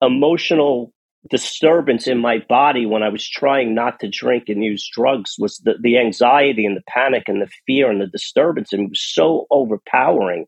[0.00, 0.92] the emotional
[1.30, 5.56] disturbance in my body when I was trying not to drink and use drugs was
[5.64, 9.02] the, the anxiety and the panic and the fear and the disturbance and it was
[9.02, 10.46] so overpowering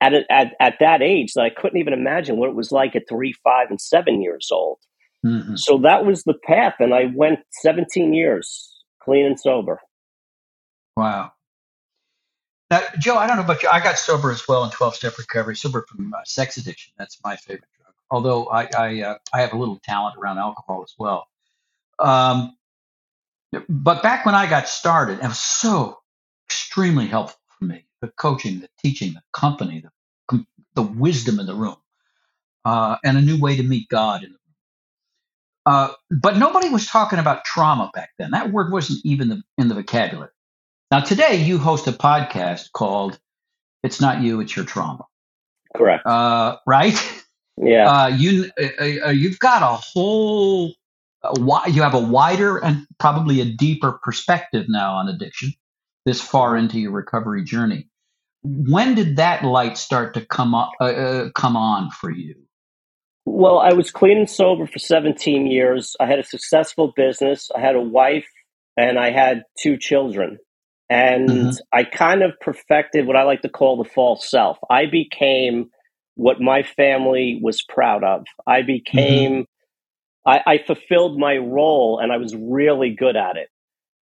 [0.00, 2.94] at, a, at at that age that I couldn't even imagine what it was like
[2.96, 4.78] at three, five, and seven years old.
[5.24, 5.58] Mhm.
[5.58, 9.80] So that was the path, and I went 17 years clean and sober.
[10.96, 11.32] Wow.
[12.70, 13.68] Now, Joe, I don't know about you.
[13.70, 16.92] I got sober as well in 12 step recovery, sober from uh, sex addiction.
[16.98, 17.94] That's my favorite drug.
[18.10, 21.28] Although I, I, uh, I have a little talent around alcohol as well.
[21.98, 22.56] Um,
[23.68, 25.98] but back when I got started, it was so
[26.48, 27.86] extremely helpful for me.
[28.02, 29.84] The coaching, the teaching, the company,
[30.30, 31.76] the, the wisdom in the room,
[32.64, 34.38] uh, and a new way to meet God in the room.
[35.66, 38.32] Uh, but nobody was talking about trauma back then.
[38.32, 40.30] That word wasn't even the, in the vocabulary.
[40.90, 43.18] Now, today you host a podcast called
[43.82, 45.04] "It's Not You, It's Your Trauma,"
[45.76, 46.06] Correct.
[46.06, 46.94] uh, right?
[47.60, 47.90] Yeah.
[47.90, 50.72] Uh, you uh, uh, you've got a whole
[51.22, 55.52] uh, you have a wider and probably a deeper perspective now on addiction
[56.06, 57.88] this far into your recovery journey.
[58.42, 62.36] When did that light start to come on, uh, uh, come on for you?
[63.26, 65.96] Well, I was clean and sober for 17 years.
[66.00, 67.50] I had a successful business.
[67.54, 68.28] I had a wife
[68.76, 70.38] and I had two children.
[70.90, 71.58] And Mhm.
[71.72, 74.58] I kind of perfected what I like to call the false self.
[74.70, 75.70] I became
[76.16, 78.24] what my family was proud of.
[78.46, 79.46] I became
[80.26, 83.48] I, I fulfilled my role and I was really good at it.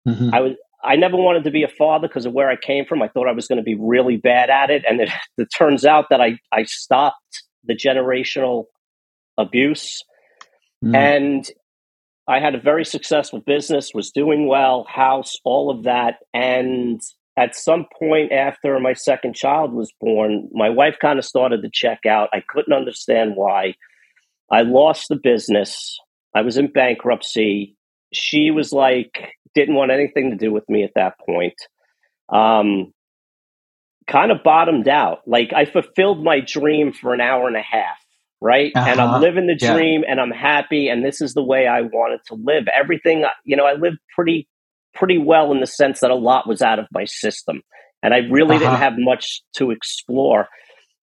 [0.06, 0.32] Mhm.
[0.32, 0.52] I was
[0.84, 3.02] I never wanted to be a father because of where I came from.
[3.02, 5.84] I thought I was going to be really bad at it, and it, it turns
[5.84, 8.66] out that I I stopped the generational
[9.38, 10.02] abuse,
[10.84, 10.94] Mm.
[10.94, 11.50] and
[12.26, 17.00] I had a very successful business, was doing well, house, all of that, and
[17.36, 21.70] at some point after my second child was born, my wife kind of started to
[21.72, 22.28] check out.
[22.32, 23.74] I couldn't understand why.
[24.50, 25.98] I lost the business.
[26.34, 27.76] I was in bankruptcy.
[28.12, 31.54] She was like, didn't want anything to do with me at that point.
[32.28, 32.92] Um,
[34.06, 35.20] kind of bottomed out.
[35.26, 37.98] Like I fulfilled my dream for an hour and a half,
[38.44, 38.74] right?
[38.86, 39.02] And Uh-huh.
[39.02, 39.72] I'm living the Yeah.
[39.72, 42.68] dream and I'm happy and this is the way I wanted to live.
[42.68, 44.48] Everything, you know, I lived pretty
[44.94, 47.62] pretty well in the sense that a lot was out of my system
[48.04, 48.84] and I really didn't Uh-huh.
[48.84, 50.48] have much to explore.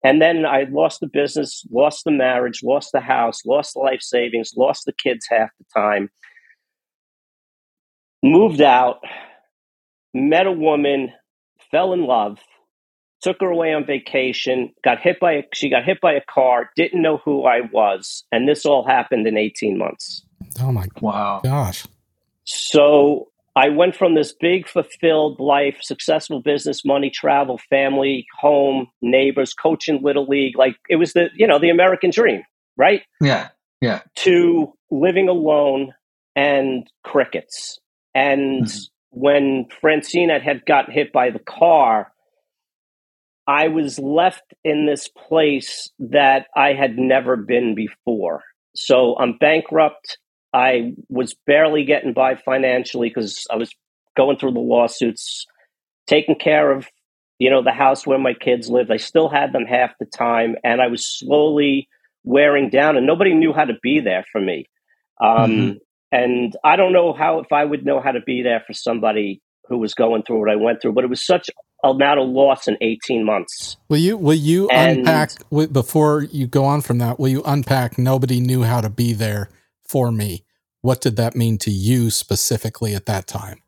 [0.04, 4.02] And then I lost the business, lost the marriage, lost the house, lost the life
[4.02, 6.10] savings, lost the kids half the time.
[8.22, 9.00] Moved out,
[10.14, 11.12] met a woman,
[11.70, 12.38] fell in love,
[13.26, 16.70] took her away on vacation, got hit by a, she got hit by a car,
[16.76, 20.22] didn't know who I was, and this all happened in 18 months.
[20.60, 21.40] Oh my Wow.
[21.42, 21.84] gosh.
[22.44, 29.54] So I went from this big fulfilled life, successful business, money, travel, family, home, neighbors,
[29.54, 32.42] coaching little league, like it was the, you know, the American dream,
[32.76, 33.02] right?
[33.20, 33.48] Yeah.
[33.80, 34.02] Yeah.
[34.16, 35.94] To living alone
[36.36, 37.78] and crickets.
[38.14, 38.88] And Mhm.
[39.10, 42.12] when Francine had, had got hit by the car,
[43.46, 48.42] I was left in this place that I had never been before.
[48.74, 50.18] So I'm bankrupt.
[50.52, 53.70] I was barely getting by financially because I was
[54.16, 55.46] going through the lawsuits,
[56.06, 56.88] taking care of,
[57.38, 58.90] you know, the house where my kids lived.
[58.90, 61.88] I still had them half the time, and I was slowly
[62.24, 64.64] wearing down, and nobody knew how to be there for me.
[65.20, 65.78] Um, Mhm.
[66.12, 69.40] And I don't know how if I would know how to be there for somebody
[69.68, 71.50] who was going through what I went through, but it was such
[71.84, 73.76] amount of loss in 18 months.
[73.88, 75.30] Will you will you And- unpack
[75.72, 77.18] before you go on from that?
[77.20, 77.98] Will you unpack?
[77.98, 79.50] Nobody knew how to be there
[79.82, 80.42] for me.
[80.82, 83.62] What did that mean to you specifically at that time?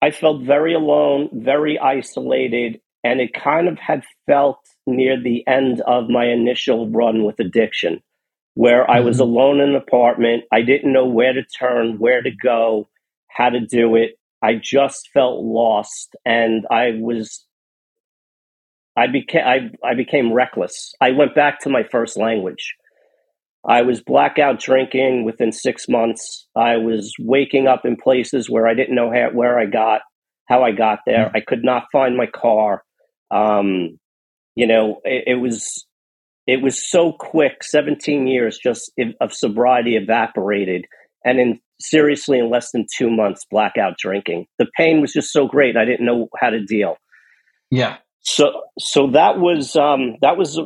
[0.00, 5.80] I felt very alone, very isolated, and it kind of had felt near the end
[5.82, 8.02] of my initial run with addiction,
[8.54, 9.22] where I was Mhm.
[9.22, 10.44] alone in an apartment.
[10.52, 12.88] I didn't know where to turn, where to go,
[13.28, 14.17] how to do it.
[14.42, 17.44] I just felt lost, and I was.
[18.96, 20.92] I became I, I became reckless.
[21.00, 22.74] I went back to my first language.
[23.66, 26.48] I was blackout drinking within six months.
[26.56, 30.00] I was waking up in places where I didn't know how, where I got,
[30.48, 31.30] how I got there.
[31.34, 32.82] I could not find my car.
[33.30, 33.98] Um,
[34.54, 35.86] you know, it, it was
[36.46, 37.62] it was so quick.
[37.62, 40.86] Seventeen years just of sobriety evaporated,
[41.24, 44.46] and in seriously in less than two months, blackout drinking.
[44.58, 46.96] The pain was just so great, I didn't know how to deal.
[47.70, 47.98] Yeah.
[48.20, 50.60] So so that was um that was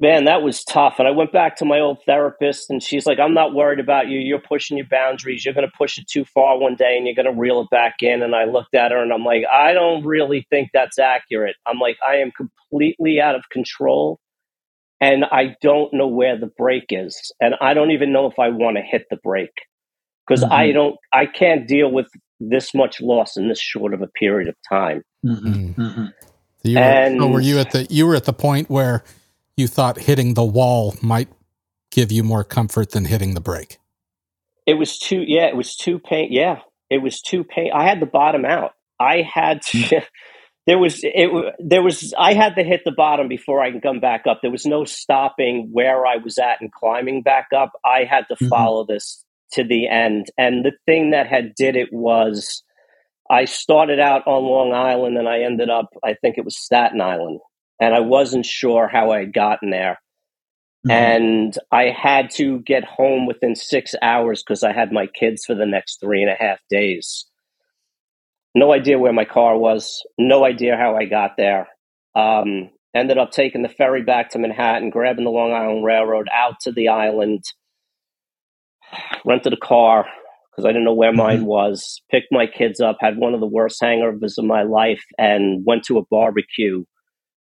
[0.00, 3.20] man that was tough and I went back to my old therapist and she's like
[3.20, 6.24] I'm not worried about you you're pushing your boundaries you're going to push it too
[6.24, 8.90] far one day and you're going to reel it back in and I looked at
[8.90, 11.56] her and I'm like I don't really think that's accurate.
[11.66, 14.18] I'm like I am completely out of control
[15.00, 18.48] and I don't know where the break is and I don't even know if I
[18.48, 19.66] want to hit the brake
[20.26, 20.74] because I Mhm.
[20.74, 22.06] don't I can't deal with
[22.40, 25.02] this much loss in this short of a period of time.
[25.24, 25.74] Mhm.
[25.76, 26.12] Mhm.
[26.62, 29.04] So you were, And- so were you at the you were at the point where
[29.56, 31.28] you thought hitting the wall might
[31.90, 33.78] give you more comfort than hitting the brake?
[34.66, 36.28] It was too, yeah, it was too pain.
[36.32, 36.60] Yeah,
[36.90, 37.70] it was too pain.
[37.72, 38.72] I had the bottom out.
[38.98, 40.00] I had to,
[40.66, 44.00] there was, it, there was, I had to hit the bottom before I can come
[44.00, 44.40] back up.
[44.42, 47.72] There was no stopping where I was at and climbing back up.
[47.84, 48.48] I had to Mhm.
[48.48, 50.26] follow this to the end.
[50.38, 52.62] And the thing that had did it was
[53.30, 57.00] I started out on Long Island and I ended up, I think it was Staten
[57.00, 57.40] Island.
[57.80, 59.98] And I wasn't sure how I had gotten there
[60.86, 60.92] Mhm.
[60.92, 65.54] and I had to get home within six hours because I had my kids for
[65.54, 67.26] the next three and a half days.
[68.54, 70.02] No idea where my car was.
[70.18, 71.68] No idea how I got there.
[72.14, 76.60] Um, ended up taking the ferry back to Manhattan, grabbing the Long Island Railroad out
[76.60, 77.42] to the island,
[79.24, 80.06] rented a car
[80.50, 83.46] because I didn't know where mine was, picked my kids up, had one of the
[83.46, 86.84] worst hangovers of my life, and went to a barbecue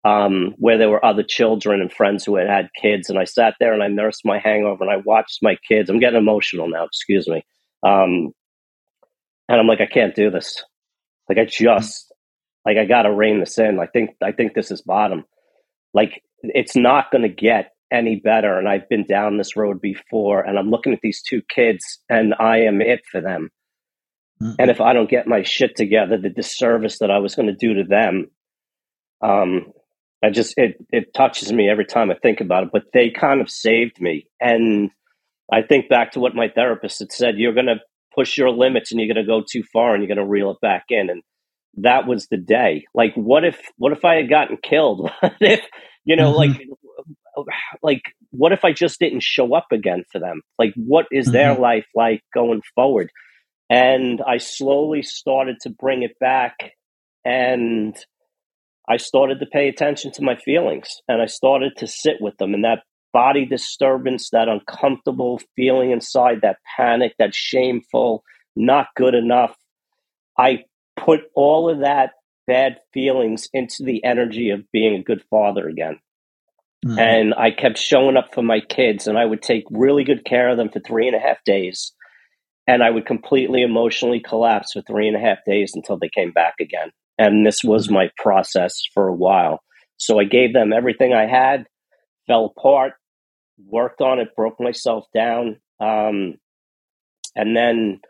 [0.03, 3.10] um, where there were other children and friends who had had kids.
[3.10, 5.89] And I sat there and I nursed my hangover and I watched my kids.
[5.89, 7.45] I'm getting emotional now, excuse me.
[7.83, 8.31] Um,
[9.49, 10.63] and I'm like, I can't do this.
[11.29, 12.13] Like, I just,
[12.65, 13.79] like, I got to rein this in.
[13.79, 15.23] I think, I think this is bottom.
[15.93, 18.58] Like, it's not going to get any better.
[18.58, 22.34] And I've been down this road before, and I'm looking at these two kids, and
[22.39, 23.50] I am it for them.
[24.41, 24.56] Mm-hmm.
[24.60, 27.56] And if I don't get my shit together, the disservice that I was going to
[27.56, 28.28] do to them,
[29.21, 29.73] um,
[30.23, 32.69] I just it it touches me every time I think about it.
[32.71, 34.91] But they kind of saved me, and
[35.52, 37.82] I think back to what my therapist had said: you're going to
[38.15, 40.52] push your limits, and you're going to go too far, and you're going to reel
[40.52, 41.10] it back in.
[41.10, 41.23] And
[41.78, 42.86] that was the day.
[42.93, 45.10] Like, what if what if I had gotten killed?
[45.39, 45.65] if
[46.04, 46.38] you know, mm-hmm.
[46.38, 46.67] like
[47.84, 50.41] like what if I just didn't show up again for them?
[50.60, 51.34] Like, what is mm-hmm.
[51.34, 53.12] their life like going forward?
[53.69, 56.71] And I slowly started to bring it back
[57.26, 57.95] and
[58.88, 62.54] I started to pay attention to my feelings and I started to sit with them
[62.54, 68.23] and that body disturbance, that uncomfortable feeling inside, that panic, that shameful,
[68.56, 69.56] not good enough.
[70.38, 70.63] I
[70.95, 72.12] put all of that
[72.45, 76.00] bad feelings into the energy of being a good father again.
[76.88, 77.00] Mm-hmm.
[77.00, 80.50] And I kept showing up for my kids and I would take really good care
[80.50, 81.93] of them for three and a half days
[82.67, 86.32] and I would completely emotionally collapse for three and a half days until they came
[86.32, 86.91] back again.
[87.17, 87.95] And this was mm-hmm.
[87.95, 89.63] my process for a while.
[89.95, 91.65] So I gave them everything I had,
[92.28, 92.93] fell apart,
[93.65, 95.60] worked on it, broke myself down.
[95.80, 96.36] Um,
[97.36, 98.02] and then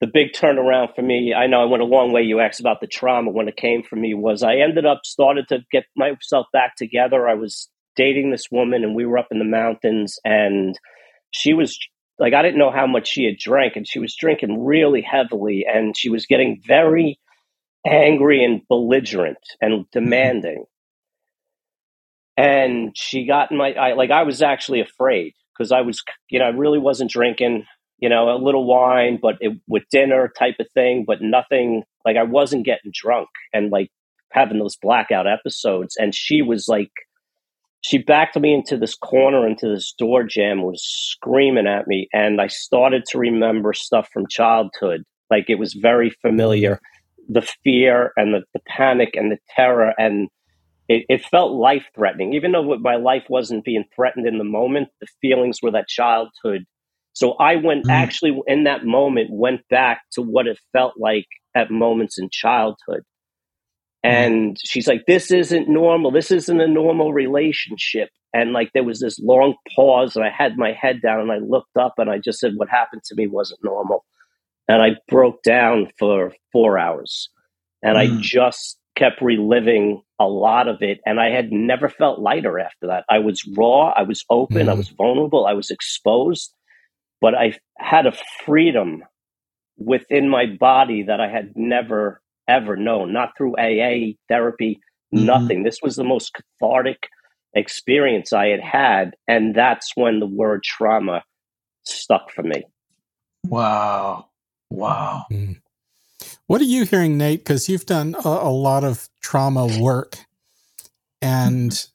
[0.00, 2.22] the big turnaround for me, I know I went a long way.
[2.22, 3.30] You asked about the trauma.
[3.30, 7.28] When it came for me, was I ended up started to get myself back together.
[7.28, 10.78] I was dating this woman, and we were up in the mountains, and
[11.30, 11.78] she was
[12.18, 15.66] like I didn't know how much she had drank, and she was drinking really heavily,
[15.72, 17.18] and she was getting very
[17.86, 19.98] angry and belligerent and mm-hmm.
[19.98, 20.64] demanding.
[22.36, 26.38] And she got in my I, like I was actually afraid because I was you
[26.38, 27.64] know I really wasn't drinking
[27.98, 32.18] you know a little wine but it, with dinner type of thing but nothing like
[32.18, 33.88] I wasn't getting drunk and like
[34.32, 36.92] having those blackout episodes and she was like
[37.82, 42.08] she backed me into this corner, into this door jamb, was screaming at me.
[42.12, 45.04] And I started to remember stuff from childhood.
[45.30, 46.80] Like it was very familiar
[47.28, 49.92] the fear and the, the panic and the terror.
[49.98, 50.28] And
[50.88, 52.34] it, it felt life threatening.
[52.34, 56.64] Even though my life wasn't being threatened in the moment, the feelings were that childhood.
[57.12, 57.90] So I went mm.
[57.90, 63.02] actually in that moment, went back to what it felt like at moments in childhood.
[64.06, 66.10] And she's like, This isn't normal.
[66.10, 68.10] This isn't a normal relationship.
[68.32, 71.38] And like there was this long pause, and I had my head down and I
[71.38, 74.04] looked up and I just said, What happened to me wasn't normal.
[74.68, 77.28] And I broke down for four hours.
[77.82, 78.18] And mm.
[78.18, 81.00] I just kept reliving a lot of it.
[81.04, 83.04] And I had never felt lighter after that.
[83.08, 84.70] I was raw, I was open, mm.
[84.70, 86.52] I was vulnerable, I was exposed,
[87.20, 89.02] but I had a freedom
[89.76, 94.80] within my body that I had never ever known, not through AA therapy,
[95.14, 95.26] mm-hmm.
[95.26, 95.62] nothing.
[95.62, 97.08] This was the most cathartic
[97.54, 99.16] experience I had had.
[99.26, 101.22] And that's when the word trauma
[101.84, 102.64] stuck for me.
[103.44, 104.26] Wow.
[104.70, 105.24] Wow.
[105.32, 105.60] Mm.
[106.46, 107.40] What are you hearing, Nate?
[107.40, 110.16] Because you've done a, a, lot of trauma work.
[111.22, 111.86] And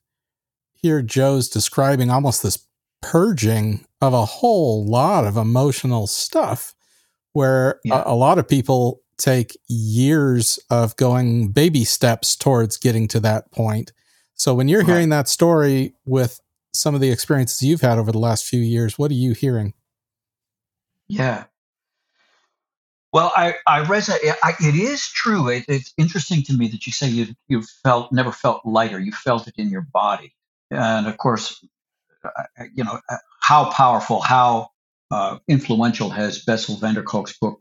[0.81, 2.65] here Joe's describing almost this
[3.01, 6.73] purging of a whole lot of emotional stuff
[7.33, 8.03] where yeah.
[8.05, 13.51] a, a lot of people take years of going baby steps towards getting to that
[13.51, 13.93] point.
[14.33, 14.87] So when you're right.
[14.87, 16.41] hearing that story with
[16.73, 19.73] some of the experiences you've had over the last few years, what are you hearing?
[21.07, 21.45] Yeah.
[23.13, 24.19] Well, I, I resonate.
[24.61, 25.49] It is true.
[25.49, 28.99] It, it's interesting to me that you say you you felt never felt lighter.
[28.99, 30.33] You felt it in your body,
[30.69, 31.61] and of course,
[32.73, 33.01] you know
[33.41, 34.69] how powerful, how
[35.11, 37.59] uh, influential has Bessel van der Kolk's book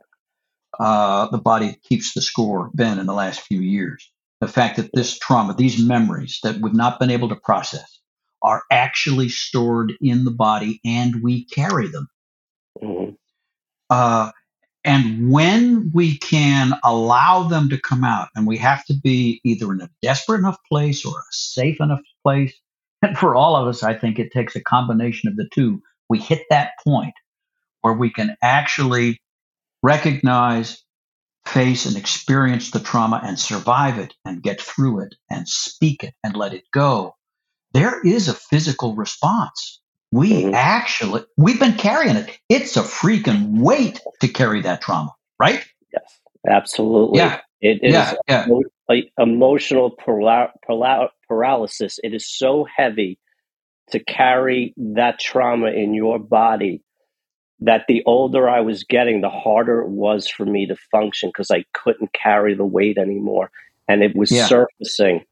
[0.80, 4.10] uh, the body keeps the score been in the last few years.
[4.40, 8.00] The fact that this trauma, these memories that we've not been able to process,
[8.42, 12.08] are actually stored in the body and we carry them.
[12.82, 13.10] Mm-hmm.
[13.90, 14.30] Uh,
[14.82, 19.70] and when we can allow them to come out, and we have to be either
[19.72, 22.54] in a desperate enough place or a safe enough place,
[23.02, 25.82] and for all of us, I think it takes a combination of the two.
[26.08, 27.12] We hit that point
[27.82, 29.20] where we can actually
[29.82, 30.82] recognize,
[31.46, 36.14] face, and experience the trauma and survive it and get through it and speak it
[36.22, 37.14] and let it go,
[37.72, 39.80] there is a physical response.
[40.12, 40.54] We mm-hmm.
[40.54, 42.38] actually, we've been carrying it.
[42.48, 45.64] It's a freaking weight to carry that trauma, right?
[45.92, 47.18] Yes, absolutely.
[47.18, 47.40] Yeah.
[47.60, 48.46] It is yeah, yeah.
[48.88, 51.98] Like emotional para- para- paralysis.
[52.02, 53.18] It is so heavy
[53.90, 56.82] to carry that trauma in your body
[57.60, 61.50] that the older I was getting, the harder it was for me to function because
[61.50, 63.50] I couldn't carry the weight anymore.
[63.88, 64.46] And it was yeah.
[64.46, 65.24] surfacing.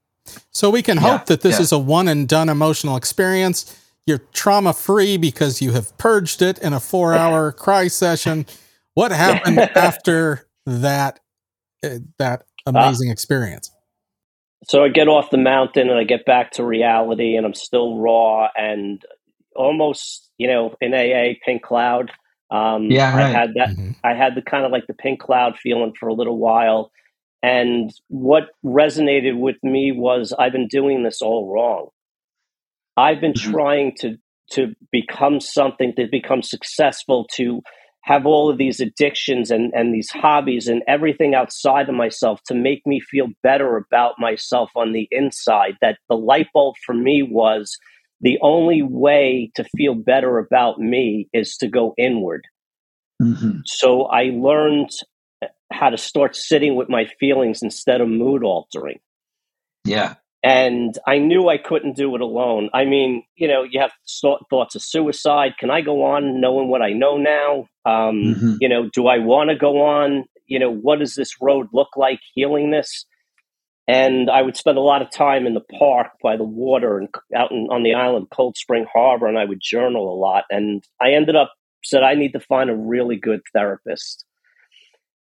[0.50, 1.62] So we can hope yeah, that this yeah.
[1.62, 3.76] is a one and done emotional experience.
[4.06, 8.46] you're trauma free because you have purged it in a four hour cry session.
[8.94, 11.20] What happened after that
[11.84, 13.70] uh, that amazing uh, experience?
[14.64, 17.96] So I get off the mountain and I get back to reality, and I'm still
[17.98, 19.02] raw and
[19.58, 22.10] almost, you know, in AA, pink cloud.
[22.50, 23.26] Um, yeah, right.
[23.26, 23.68] I had that.
[23.70, 23.90] Mm-hmm.
[24.04, 26.90] I had the kind of like the pink cloud feeling for a little while,
[27.42, 31.88] and what resonated with me was I've been doing this all wrong.
[32.96, 33.52] I've been mm-hmm.
[33.52, 34.16] trying to
[34.52, 37.60] to become something, to become successful, to
[38.02, 42.54] have all of these addictions and, and these hobbies and everything outside of myself to
[42.54, 45.76] make me feel better about myself on the inside.
[45.82, 47.76] That the light bulb for me was
[48.20, 52.46] the only way to feel better about me is to go inward.
[53.22, 53.60] Mm-hmm.
[53.64, 54.90] So I learned
[55.72, 59.00] how to start sitting with my feelings instead of mood altering.
[59.84, 60.14] Yeah.
[60.42, 62.70] And I knew I couldn't do it alone.
[62.72, 63.90] I mean, you know, you have
[64.50, 65.54] thoughts of suicide.
[65.58, 67.66] Can I go on knowing what I know now?
[67.84, 68.54] Um, mm-hmm.
[68.60, 70.24] You know, do I want to go on?
[70.46, 73.04] You know, what does this road look like healing this?
[73.88, 77.08] And I would spend a lot of time in the park by the water and
[77.34, 80.44] out in, on the island, Cold Spring Harbor, and I would journal a lot.
[80.50, 84.24] And I ended up said I need to find a really good therapist.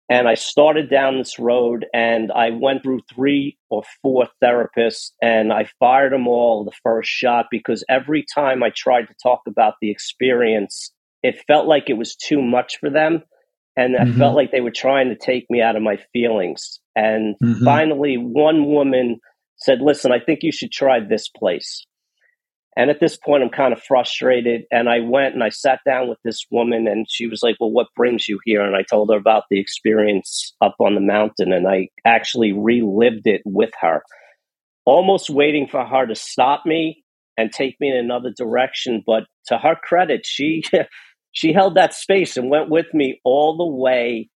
[0.09, 5.51] And I started down this road and I went through three or four therapists and
[5.51, 9.76] I fired them all the first shot because every time I tried to talk about
[9.82, 10.91] the experience,
[11.24, 13.24] it felt like it was too much for them.
[13.76, 14.19] And I mm-hmm.
[14.19, 16.80] felt like they were trying to take me out of my feelings.
[16.95, 17.65] And mm-hmm.
[17.65, 19.19] finally, one woman
[19.57, 21.86] said, Listen, I think you should try this place.
[22.76, 24.63] And at this point, I'm kind of frustrated.
[24.71, 27.71] And I went and I sat down with this woman, and she was like, Well,
[27.71, 28.61] what brings you here?
[28.61, 31.51] And I told her about the experience up on the mountain.
[31.51, 34.03] And I actually relived it with her,
[34.86, 37.03] almost waiting for her to stop me
[37.38, 39.01] and take me in another direction.
[39.05, 40.63] But to her credit, she.
[41.34, 44.29] she held that space and went with me all the way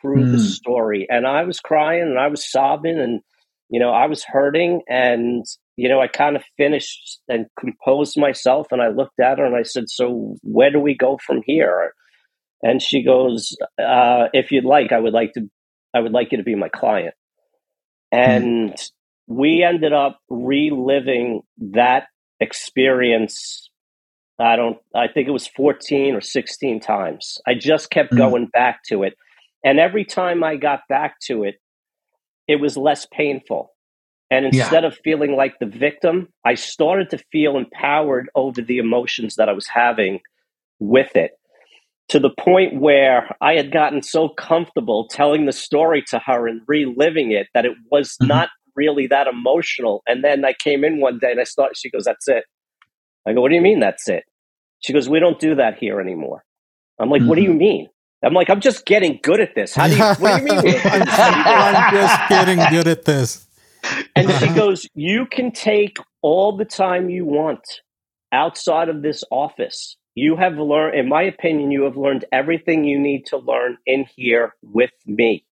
[0.00, 0.32] through mm.
[0.32, 0.44] the hmm.
[0.44, 1.06] story.
[1.10, 3.20] And I was crying and I was sobbing and,
[3.68, 4.82] you know, I was hurting.
[4.88, 5.44] And,
[5.76, 9.56] you know, I kind of finished and composed myself and I looked at her and
[9.56, 11.92] I said, So where do we go from here?
[12.62, 15.50] And she goes, uh, If you'd like, I would like to,
[15.92, 17.14] I would like you to be my client.
[18.12, 18.20] Hmm.
[18.20, 18.90] And mm.
[19.26, 21.42] we ended up reliving
[21.72, 22.06] that
[22.38, 23.70] experience
[24.38, 27.38] I don't, I think it was 14 or 16 times.
[27.46, 28.18] I just kept mm.
[28.18, 29.14] going back to it.
[29.64, 31.56] And every time I got back to it,
[32.48, 33.70] it was less painful.
[34.30, 34.88] And instead yeah.
[34.88, 39.52] of feeling like the victim, I started to feel empowered over the emotions that I
[39.52, 40.20] was having
[40.80, 41.32] with it
[42.08, 46.60] to the point where I had gotten so comfortable telling the story to her and
[46.66, 48.28] reliving it that it was mm-hmm.
[48.28, 50.02] not really that emotional.
[50.06, 52.44] And then I came in one day and I started, she goes, That's it.
[53.26, 54.24] I go, what do you mean that's it?
[54.80, 56.44] She goes, we don't do that here anymore.
[56.98, 57.28] I'm like, mm-hmm.
[57.28, 57.58] what do you mm-hmm.
[57.58, 57.88] mean?
[58.22, 59.74] I'm like, I'm just getting good at this.
[59.74, 60.80] How do you, what do you mean?
[60.84, 63.46] I'm just getting good at this.
[64.16, 67.60] and she goes, you can take all the time you want
[68.32, 69.96] outside of this office.
[70.14, 74.06] You have learned, in my opinion, you have learned everything you need to learn in
[74.16, 75.44] here with me.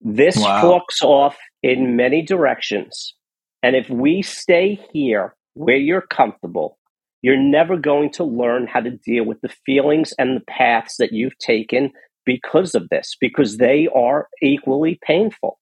[0.00, 0.82] This wow.
[1.02, 3.14] off in many directions.
[3.62, 6.78] And if we stay here where you're comfortable,
[7.22, 11.12] you're never going to learn how to deal with the feelings and the paths that
[11.12, 11.90] you've taken
[12.24, 15.58] because of this, because they are equally painful.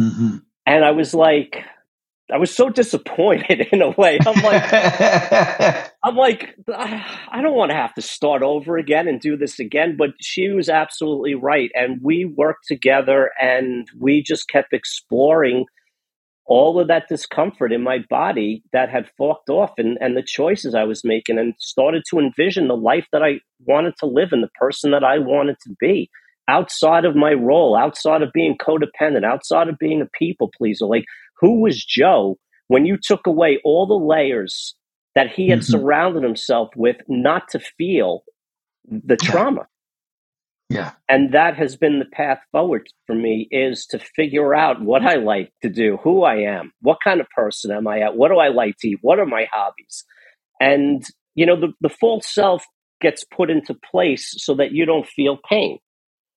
[0.00, 0.38] Mm-hmm.
[0.66, 1.64] And I was like,
[2.32, 4.18] I was so disappointed in a way.
[4.26, 9.36] I'm like, I'm like, I don't want to have to start over again and do
[9.36, 9.96] this again.
[9.98, 15.64] But she was absolutely right, and we worked together, and we just kept exploring
[16.48, 20.74] all of that discomfort in my body that had forked off and, and the choices
[20.74, 24.42] I was making and started to envision the life that I wanted to live and
[24.42, 26.10] the person that I wanted to be
[26.48, 30.86] outside of my role, outside of being codependent, outside of being a people pleaser.
[30.86, 31.04] Like,
[31.38, 32.38] who was Joe
[32.68, 34.74] when you took away all the layers
[35.14, 35.70] that he had mm-hmm.
[35.70, 38.22] surrounded himself with not to feel
[38.86, 39.66] the trauma?
[40.68, 40.92] Yeah.
[41.08, 45.14] And that has been the path forward for me is to figure out what I
[45.14, 48.36] like to do, who I am, what kind of person am I at, what do
[48.36, 50.04] I like to eat, what are my hobbies?
[50.60, 51.02] And,
[51.34, 52.64] you know, the, the full self
[53.00, 55.78] gets put into place so that you don't feel pain,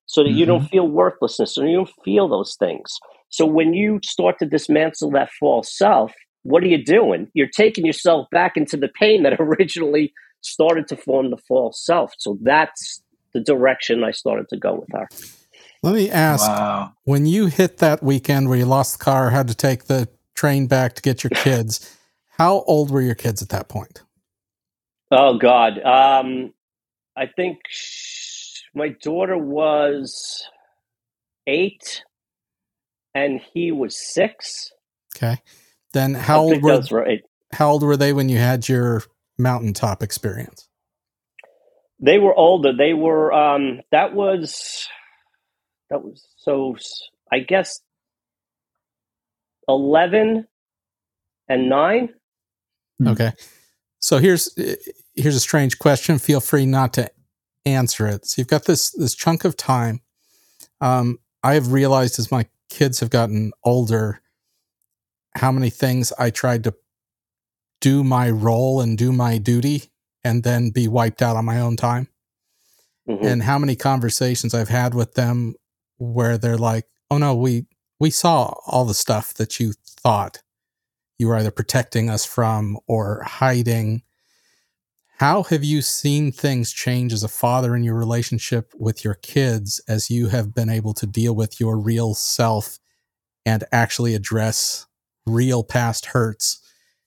[0.05, 0.37] so that mm-hmm.
[0.37, 0.67] you don't mm-hmm.
[0.67, 2.97] feel worthlessness, or you don't feel those things.
[3.29, 6.13] So when you start to dismantle that false self,
[6.43, 7.27] what are you doing?
[7.33, 12.13] You're taking yourself back into the pain that originally started to form the false self.
[12.17, 13.01] So that's
[13.33, 15.07] the direction I started to go with her.
[15.83, 16.93] Let me ask wow.
[17.05, 20.67] when you hit that weekend where you lost the car, had to take the train
[20.67, 21.97] back to get your kids,
[22.37, 24.03] how old were your kids at that point?
[25.11, 25.79] Oh God.
[25.79, 26.53] Um,
[27.17, 30.47] I think sh- my daughter was
[31.47, 32.03] eight,
[33.13, 34.71] and he was six.
[35.15, 35.37] Okay.
[35.93, 37.21] Then how old were right.
[37.51, 39.03] how old were they when you had your
[39.37, 40.69] mountaintop experience?
[42.01, 42.73] They were older.
[42.75, 43.31] They were.
[43.31, 44.87] Um, that was.
[45.89, 46.75] That was so.
[47.31, 47.79] I guess
[49.67, 50.47] eleven
[51.47, 52.09] and nine.
[52.99, 53.09] Hmm.
[53.09, 53.31] Okay.
[53.99, 54.53] So here's
[55.15, 56.17] here's a strange question.
[56.17, 57.09] Feel free not to
[57.65, 58.25] answer it.
[58.25, 60.01] So you've got this this chunk of time.
[60.79, 64.21] Um, I have realized as my kids have gotten older,
[65.35, 66.73] how many things I tried to
[67.79, 69.90] do my role and do my duty,
[70.23, 72.07] and then be wiped out on my own time.
[73.09, 73.25] Mhm.
[73.25, 75.55] and how many conversations I've had with them
[75.97, 77.65] where they're like, "Oh no, we
[77.99, 80.41] we saw all the stuff that you thought
[81.17, 84.03] you were either protecting us from or hiding."
[85.17, 89.81] How have you seen things change as a father in your relationship with your kids
[89.87, 92.79] as you have been able to deal with your real self
[93.45, 94.85] and actually address
[95.25, 96.59] real past hurts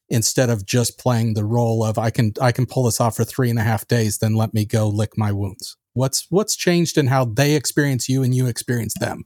[0.08, 3.24] instead of just playing the role of I can I can pull this off for
[3.24, 5.76] three and a half days, then let me go lick my wounds.
[5.94, 9.24] What's what's changed in how they experience you and you experience them?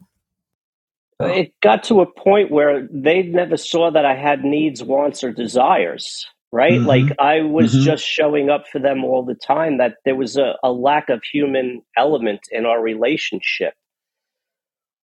[1.20, 5.32] It got to a point where they never saw that I had needs, wants, or
[5.32, 6.26] desires.
[6.50, 6.80] Right?
[6.80, 6.86] Mhm.
[6.86, 7.82] Like I was Mhm.
[7.82, 9.76] just showing up for them all the time.
[9.78, 13.74] That there was a, a lack of human element in our relationship.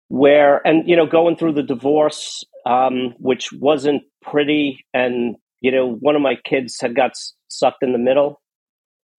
[0.08, 5.34] Where and you know, going through the divorce, um, which wasn't pretty, and
[5.64, 7.12] you know, one of my kids had got
[7.48, 8.42] sucked in the middle.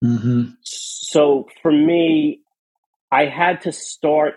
[0.04, 0.52] Mm-hmm.
[0.62, 2.42] So for me,
[3.12, 4.36] I had to start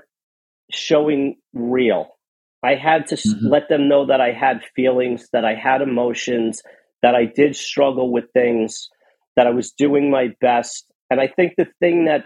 [0.71, 2.17] showing real.
[2.63, 3.51] I had to s Mhm.
[3.51, 6.63] let them know that I had feelings, that I had emotions,
[7.03, 8.89] that I did struggle with things,
[9.37, 10.91] that I was doing my best.
[11.11, 12.23] And I think the thing that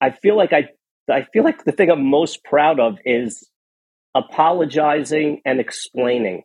[0.00, 0.62] I feel like I
[1.10, 3.30] I feel like the thing I'm most proud of is
[4.14, 6.44] apologizing and explaining.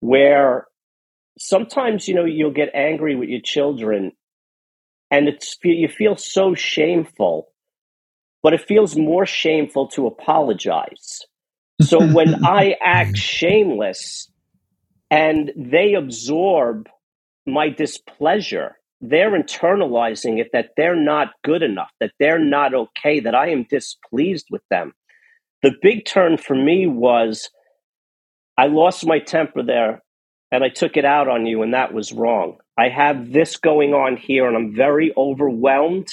[0.00, 0.66] Where
[1.40, 4.12] sometimes you know you'll get angry with your children
[5.10, 7.48] and it's you feel so shameful
[8.42, 11.20] but it feels more shameful to apologize.
[11.80, 14.30] So when i act shameless
[15.10, 16.88] and they absorb
[17.46, 23.34] my displeasure they're internalizing it that they're not good enough that they're not okay that
[23.34, 24.92] i am displeased with them.
[25.62, 27.48] The big turn for me was
[28.58, 30.02] i lost my temper there
[30.52, 32.58] and I took it out on you, and that was wrong.
[32.76, 36.08] I have this going on here, and I'm very overwhelmed,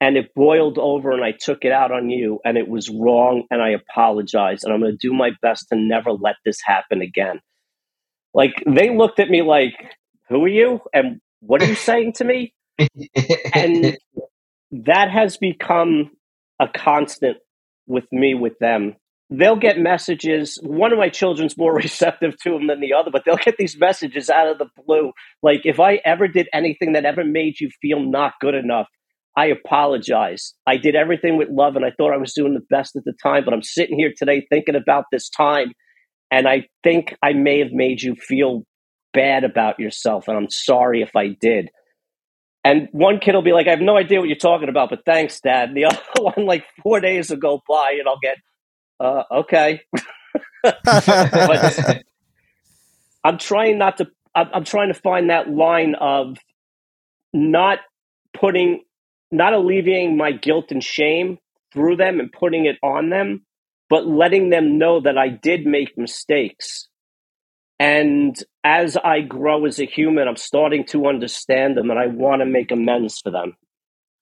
[0.00, 3.44] and it boiled over, and I took it out on you, and it was wrong,
[3.50, 7.00] and I apologize, and I'm going to do my best to never let this happen
[7.00, 7.40] again.
[8.34, 9.74] Like, they looked at me like,
[10.28, 10.80] Who are you?
[10.92, 12.54] And what are you saying to me?
[13.54, 13.96] And
[14.72, 16.10] that has become
[16.58, 17.38] a constant
[17.86, 18.96] with me with them
[19.30, 20.58] they'll get messages.
[20.62, 23.78] One of my children's more receptive to them than the other, but they'll get these
[23.78, 25.12] messages out of the blue.
[25.42, 28.88] Like, if I ever did anything that ever made you feel not good enough,
[29.36, 30.54] I apologize.
[30.66, 33.14] I did everything with love and I thought I was doing the best at the
[33.22, 35.72] time, but I'm sitting here today thinking about this time
[36.30, 38.62] and I think I may have made you feel
[39.12, 41.70] bad about yourself and I'm sorry if I did.
[42.64, 45.04] And one kid will be like, I have no idea what you're talking about, but
[45.04, 45.68] thanks, Dad.
[45.68, 48.36] And the other one, like four days will go by and I'll get,
[49.00, 49.82] uh, okay.
[50.62, 52.02] But-
[53.24, 54.08] I'm trying not to.
[54.34, 56.36] I'm, I'm trying to find that line of
[57.32, 57.78] not
[58.34, 58.84] putting,
[59.30, 61.38] not alleviating my guilt and shame
[61.72, 63.44] through them and putting it on them,
[63.88, 66.88] but letting them know that I did make mistakes.
[67.78, 72.40] And as I grow as a human, I'm starting to understand them, and I want
[72.40, 73.56] to make amends for them.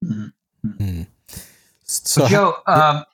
[0.05, 1.03] Hmm.
[1.83, 3.05] So, So, Joe, um,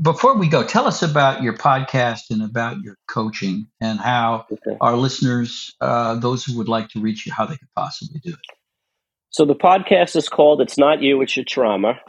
[0.00, 4.76] before we go, tell us about your podcast and about your coaching and how Okay.
[4.80, 8.30] our listeners, uh, those who would like to reach you, how they could possibly do
[8.30, 8.56] it.
[9.30, 12.00] So the podcast is called "It's Not You, It's Your Trauma,"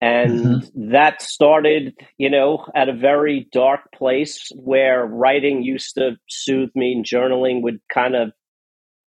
[0.00, 6.70] and that started, you know, at a very dark place where writing used to soothe
[6.74, 8.32] me, and journaling would kind of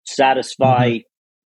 [0.05, 0.99] satisfy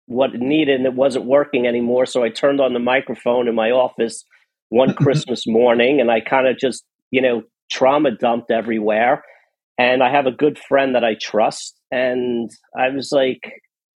[0.05, 2.05] what it needed, and it wasn't working anymore.
[2.05, 4.23] So I turned on the microphone in my office
[4.71, 9.23] one Christmas morning, and I kind of just, you know, trauma dumped everywhere.
[9.77, 13.41] And I have a good friend that I trust, and I was like,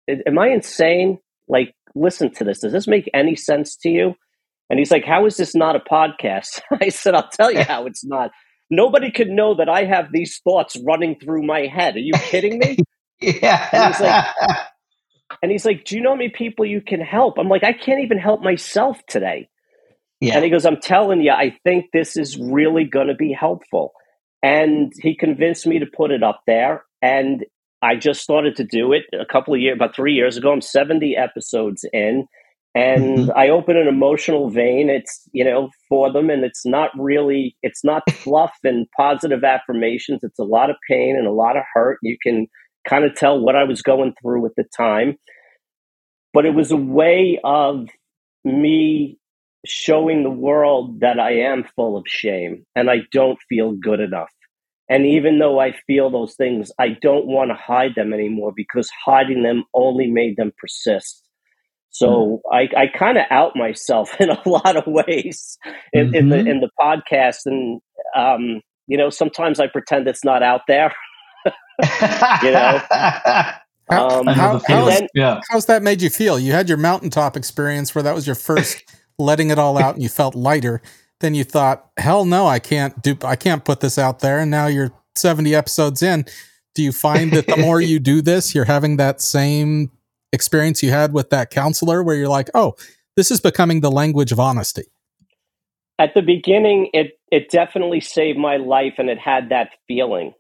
[0.10, 4.14] "Am I insane?" like listen to this does this make any sense to you
[4.70, 7.86] and he's like how is this not a podcast i said i'll tell you how
[7.88, 8.32] it's not
[8.70, 12.58] nobody could know that i have these thoughts running through my head are you kidding
[12.60, 12.78] me
[13.20, 13.68] Yeah.
[13.74, 14.26] And he's like-
[15.42, 17.38] And he's like, Do you know how many people you can help?
[17.38, 19.48] I'm like, I can't even help myself today.
[20.22, 20.36] Yeah.
[20.36, 23.92] And he goes, I'm telling you, I think this is really going to be helpful.
[24.44, 26.86] And he convinced me to put it up there.
[27.02, 27.44] And
[27.82, 30.52] I just started to do it a couple of years, about three years ago.
[30.52, 32.28] I'm 70 episodes in.
[32.74, 33.36] And Mhm.
[33.36, 34.90] I open an emotional vein.
[34.90, 36.30] It's, you know, for them.
[36.30, 40.24] And it's not really, it's not fluff and positive affirmations.
[40.24, 41.98] It's a lot of pain and a lot of hurt.
[42.04, 42.48] You can
[42.88, 45.18] kind of tell what I was going through at the time.
[46.34, 47.90] But it was a way of
[48.46, 49.18] me
[49.66, 54.30] showing the world that I am full of shame and I don't feel good enough.
[54.90, 58.90] And even though I feel those things, I don't want to hide them anymore because
[59.06, 61.24] hiding them only made them persist.
[61.92, 65.58] So I, I kind of out myself in a lot of ways
[65.94, 66.50] in, in the Mhm.
[66.50, 67.82] in the podcast, and
[68.16, 70.94] um, you know sometimes I pretend it's not out there.
[72.44, 72.82] You know?
[72.90, 73.60] How-
[73.90, 74.86] Um, how- how feeling.
[75.00, 75.40] then- yeah.
[75.50, 76.40] How's that made you feel?
[76.40, 78.84] You had your mountaintop experience where that was your first
[79.24, 80.82] letting it all out and you felt lighter.
[81.20, 84.40] Then you thought, hell no, I can't do I can't put this out there.
[84.40, 86.26] And now you're 70 episodes in.
[86.74, 89.92] Do you find that the more you do this, you're having that same
[90.34, 92.76] experience you had with that counselor where you're like, oh,
[93.16, 94.86] this is becoming the language of honesty?
[96.00, 100.34] At the beginning, it it definitely saved my life, and it had that feeling.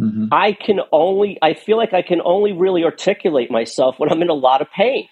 [0.00, 0.28] Mhm.
[0.30, 4.28] I can only I feel like I can only really articulate myself when I'm in
[4.28, 5.08] a lot of pain.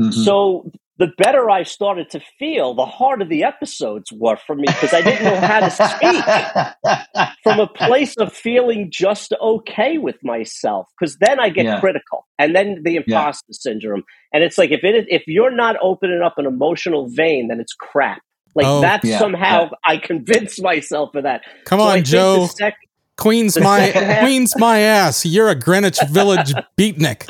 [0.00, 0.12] Mhm.
[0.12, 0.70] So
[1.00, 5.00] the better I started to feel, the harder the episodes were for me because I
[5.00, 10.86] didn't know how to speak from a place of feeling just okay with myself.
[11.00, 11.80] Because then I get Yeah.
[11.80, 16.20] critical, and then the imposter syndrome, and it's like if it if you're not opening
[16.22, 18.22] up an emotional vein, then it's crap.
[18.54, 21.42] Like Oh, that's yeah, somehow I convinced myself of that.
[21.64, 22.46] Come So on, think Joe.
[22.46, 22.76] sec-
[23.16, 23.90] Queen's my
[24.22, 25.24] Queen's my ass.
[25.26, 27.28] You're a Greenwich Village beatnik.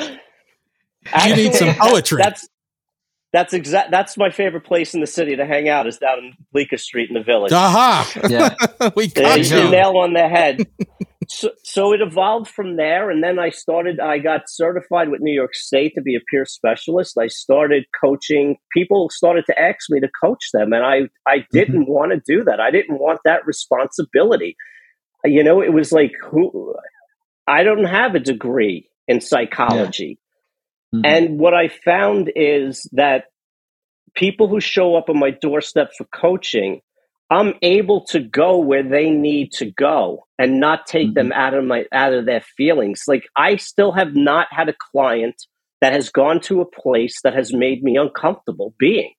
[1.27, 2.21] You need some poetry.
[2.21, 2.47] That's
[3.33, 3.91] that's exact.
[3.91, 7.09] That's my favorite place in the city to hang out is down in Bleecker Street
[7.09, 7.53] in the village.
[7.53, 8.11] Aha.
[8.29, 8.55] yeah.
[8.95, 9.55] we Yeah, got you you go.
[9.55, 9.61] you.
[9.61, 10.67] hit the nail on the head.
[11.29, 14.01] so, so it evolved from there, and then I started.
[14.01, 17.17] I got certified with New York State to be a peer specialist.
[17.17, 18.57] I started coaching.
[18.73, 21.57] People started to ask me to coach them, and I I mm-hmm.
[21.57, 22.59] didn't want to do that.
[22.59, 24.57] I didn't want that responsibility.
[25.23, 26.75] You know, it was like who.
[27.47, 30.19] I don't have a degree in psychology.
[30.93, 31.01] Mhm.
[31.05, 33.25] And what I found is that
[34.15, 36.81] people who show up on my doorstep for coaching,
[37.29, 41.63] I'm able to go where they need to go and not take them out of
[41.63, 43.03] my out of their feelings.
[43.07, 45.35] Like I still have not had a client
[45.79, 49.13] that has gone to a place that has made me uncomfortable being.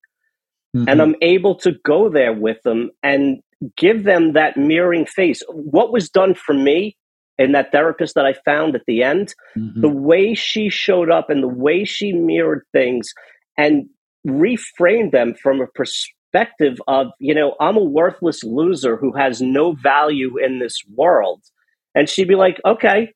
[0.77, 0.85] Mhm.
[0.89, 3.41] And I'm able to go there with them and
[3.77, 5.43] give them that mirroring face.
[5.49, 6.97] What was done for me
[7.39, 9.81] and that therapist that I found at the end, Mhm.
[9.81, 13.13] the way she showed up and the way she mirrored things
[13.57, 13.89] and
[14.27, 19.73] reframed them from a perspective of, you know, I'm a worthless loser who has no
[19.73, 21.43] value in this world.
[21.95, 23.13] And she'd be like, okay,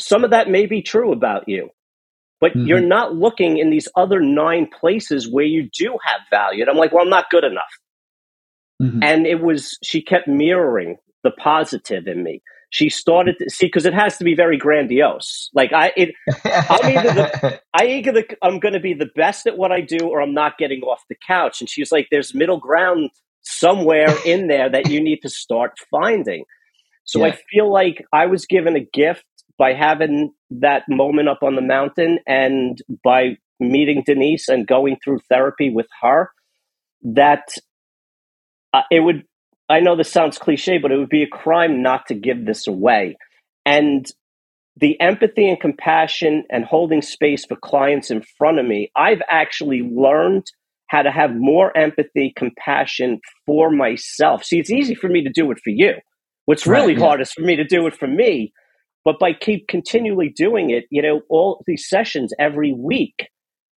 [0.00, 1.70] some of that may be true about you,
[2.40, 2.66] but Mhm.
[2.66, 6.62] you're not looking in these other nine places where you do have value.
[6.62, 7.78] And I'm like, well, I'm not good enough.
[8.82, 9.02] Mhm.
[9.02, 12.42] And it was, she kept mirroring the positive in me.
[12.72, 15.50] She started to see, because it has to be very grandiose.
[15.52, 16.14] Like, I, it,
[16.44, 19.82] I'm either the- I either the, I'm going to be the best at what I
[19.82, 21.60] do, or I'm not getting off the couch.
[21.60, 23.10] And she's like, "There's middle ground
[23.42, 26.44] somewhere in there that you need to start finding."
[27.04, 29.24] So I feel like I was given a gift
[29.58, 35.20] by having that moment up on the mountain, and by meeting Denise and going through
[35.28, 36.30] therapy with her.
[37.02, 37.48] That
[38.72, 39.24] uh, it would.
[39.72, 42.66] I know this sounds cliche, but it would be a crime not to give this
[42.68, 43.16] away.
[43.64, 44.06] And
[44.76, 49.80] the empathy and compassion and holding space for clients in front of me, I've actually
[49.82, 50.44] learned
[50.88, 54.44] how to have more empathy, compassion for myself.
[54.44, 55.94] See, it's easy for me to do it for you.
[56.44, 57.06] What's Right, really yeah.
[57.06, 58.52] hard is for me to do it for me.
[59.06, 63.26] But by keep continually doing it, you know, all these sessions every week,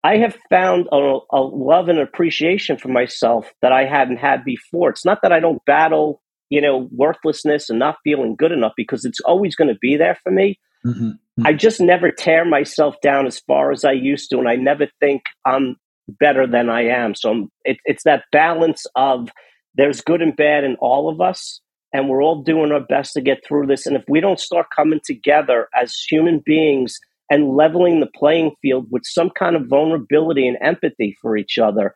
[0.04, 4.90] I have found a, a love and appreciation for myself that I hadn't had before.
[4.90, 9.04] It's not that I don't battle, you know, worthlessness and not feeling good enough because
[9.04, 10.58] it's always going to be there for me.
[10.84, 11.18] Mhm.
[11.44, 14.88] I just never tear myself down as far as I used to, and I never
[15.00, 15.76] think I'm
[16.08, 17.14] better than I am.
[17.14, 19.30] So I'm, it, it's that balance of
[19.76, 21.60] there's good and bad in all of us,
[21.92, 23.86] and we're all doing our best to get through this.
[23.86, 26.98] And if we don't start coming together as human beings
[27.32, 31.94] and leveling the playing field with some kind of vulnerability and empathy for each other,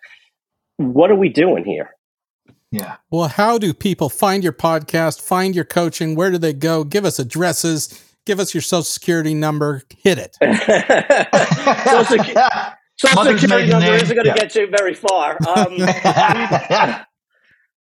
[0.79, 1.91] what are we doing here?
[2.73, 2.97] Yeah.
[3.11, 6.15] Well, how do people find your podcast, find your coaching?
[6.17, 6.85] Where do they go?
[6.85, 9.83] Give us addresses, give us your social security number.
[9.99, 10.37] Hit it.
[11.87, 13.95] Social Secu- Social security number name.
[13.97, 14.37] isn't going to Yeah.
[14.37, 15.33] get you very far.
[15.47, 15.77] Um,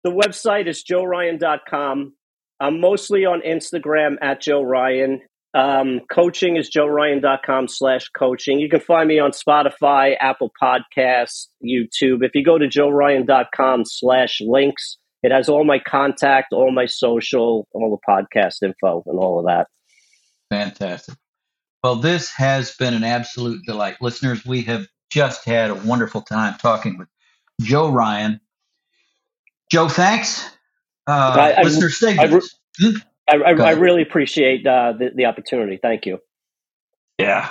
[0.05, 2.15] the website is joeryan.com.
[2.61, 5.21] I'm mostly on Instagram at Joe Ryan.
[5.55, 8.59] Um, coaching is joeryan.com slash coaching.
[8.59, 12.25] You can find me on Spotify, Apple Podcasts, YouTube.
[12.25, 17.69] If you go to joeryan.com slash links, it has all my contact, all my social,
[17.73, 19.67] all the podcast info, and all of that.
[20.51, 21.17] Fantastic.
[21.85, 23.97] Well, this has been an absolute delight.
[24.01, 27.09] Listeners, we have just had a wonderful time talking with
[27.61, 28.41] Joe Ryan.
[29.71, 30.45] Joe, thanks.
[31.07, 32.39] Uh, I- I- listeners, stay I with re-
[32.95, 33.03] us.
[33.29, 35.79] I, I, I really appreciate uh, the, the opportunity.
[35.81, 36.19] Thank you.
[37.19, 37.51] Yeah.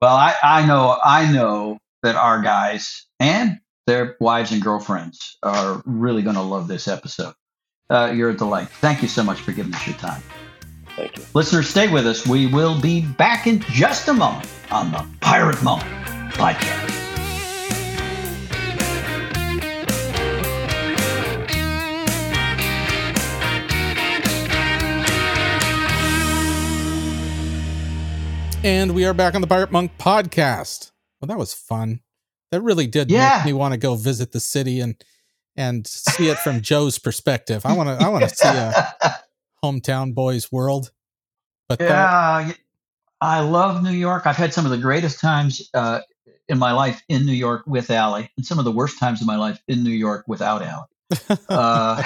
[0.00, 5.82] Well, I, I know I know that our guys and their wives and girlfriends are
[5.84, 7.34] really going to love this episode.
[7.90, 8.68] Uh, you're a delight.
[8.68, 10.22] Thank you so much for giving us your time.
[10.96, 11.24] Thank you.
[11.34, 12.26] Listeners, stay with us.
[12.26, 15.82] We will be back in just a moment on the Pirate Monk
[16.32, 16.89] podcast.
[28.62, 30.90] And we are back on the Pirate Monk podcast.
[31.20, 32.00] Well, that was fun.
[32.50, 33.36] That really did Yeah.
[33.38, 35.02] make me want to go visit the city and
[35.56, 37.64] and see it from Joe's perspective.
[37.64, 38.86] I want to I want to see a
[39.64, 40.90] hometown boys world.
[41.68, 42.54] But that, yeah, y-
[43.20, 44.26] I love New York.
[44.26, 46.00] I've had some of the greatest times uh,
[46.48, 49.26] in my life in New York with Allie, and some of the worst times of
[49.26, 50.86] my life in New York without Allie.
[51.48, 52.02] Uh,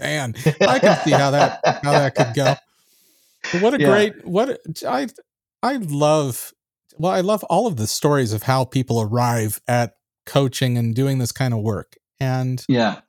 [0.00, 2.54] man, I can see how that how that could go.
[3.52, 3.86] But what a Yeah.
[3.86, 5.08] great what I
[5.64, 6.52] I love
[6.98, 9.94] well I love all of the stories of how people arrive at
[10.26, 11.96] coaching and doing this kind of work.
[12.20, 13.00] And yeah,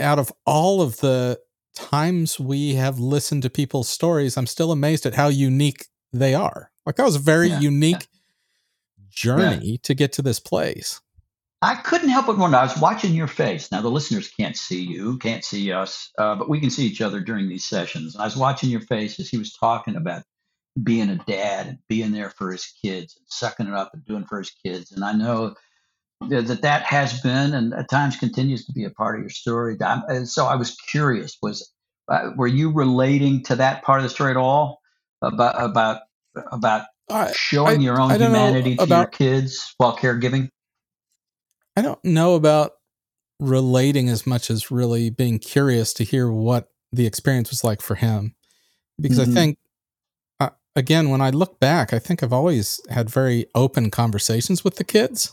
[0.00, 1.38] out of all of the
[1.74, 6.70] times we have listened to people's stories, I'm still amazed at how unique they are.
[6.86, 8.08] Like that was a very Yeah, unique
[9.10, 11.02] journey to get to this place.
[11.60, 12.56] I couldn't help but wonder.
[12.56, 13.70] I was watching your face.
[13.70, 17.02] Now the listeners can't see you, can't see us, uh, but we can see each
[17.02, 18.16] other during these sessions.
[18.16, 20.22] I was watching your face as he was talking about
[20.82, 24.24] being a dad and being there for his kids and sucking it up and doing
[24.24, 24.90] for his kids.
[24.92, 25.54] And I know
[26.28, 29.76] that that, has been and at times continues to be a part of your story.
[29.80, 31.70] And so I was curious: was
[32.08, 34.80] uh, were you relating to that part of the story at all
[35.22, 36.00] about about
[36.50, 36.86] about
[37.34, 40.48] showing I- your own I don't know humanity to your kids while caregiving?
[41.76, 42.72] I don't know about
[43.40, 47.96] relating as much as really being curious to hear what the experience was like for
[47.96, 48.34] him.
[49.00, 49.22] Because Mhm.
[49.22, 49.58] I think,
[50.76, 54.84] again, when I look back, I think I've always had very open conversations with the
[54.84, 55.32] kids.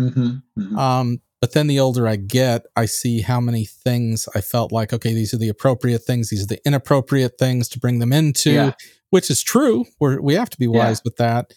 [0.00, 0.76] Mm-hmm.
[0.78, 4.92] Um, but then the older I get, I see how many things I felt like,
[4.92, 8.50] okay, these are the appropriate things, these are the inappropriate things to bring them into,
[8.50, 8.72] Yeah.
[9.10, 9.84] which is true.
[10.00, 10.70] We're, we have to be Yeah.
[10.78, 11.52] wise with that.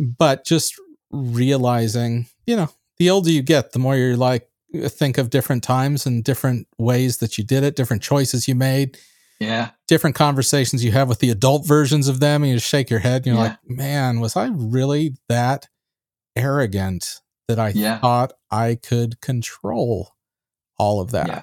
[0.00, 0.74] But just
[1.10, 4.48] realizing, you know, the older you get, the more you're like,
[4.86, 8.96] think of different times and different ways that you did it, different choices you made,
[9.40, 9.70] Yeah.
[9.88, 12.42] different conversations you have with the adult versions of them.
[12.42, 13.40] And you shake your head and you're Yeah.
[13.42, 15.66] like, man, was I really that
[16.36, 17.98] arrogant that I Yeah.
[18.00, 20.12] thought I could control
[20.78, 21.26] all of that?
[21.28, 21.42] Yeah.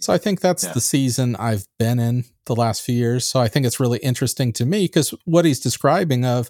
[0.00, 3.28] So I think that's the season I've been in the last few years.
[3.28, 6.48] So I think it's really interesting to me because what he's describing of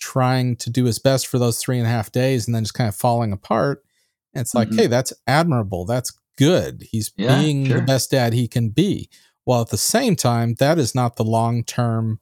[0.00, 2.74] trying to do his best for those three and a half days and then just
[2.74, 3.82] kind of falling apart.
[4.34, 4.78] It's like, Mhm.
[4.78, 5.84] hey, that's admirable.
[5.84, 6.86] That's good.
[6.90, 7.76] He's being sure.
[7.80, 9.08] the best dad he can be.
[9.46, 12.20] While at the same time, that is not the long term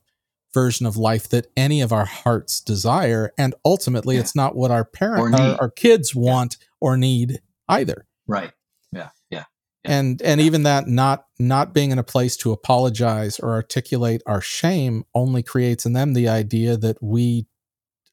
[0.53, 3.33] version of life that any of our hearts desire.
[3.37, 4.21] And ultimately, Yeah.
[4.21, 5.57] it's not what our parents, our, need.
[5.59, 8.53] our kids want or need either Right.
[8.93, 9.09] Yeah.
[9.31, 9.45] Yeah.
[9.85, 9.91] Yeah.
[9.99, 14.41] and and even that not not being in a place to apologize or articulate our
[14.43, 17.47] shame only creates in them the idea that we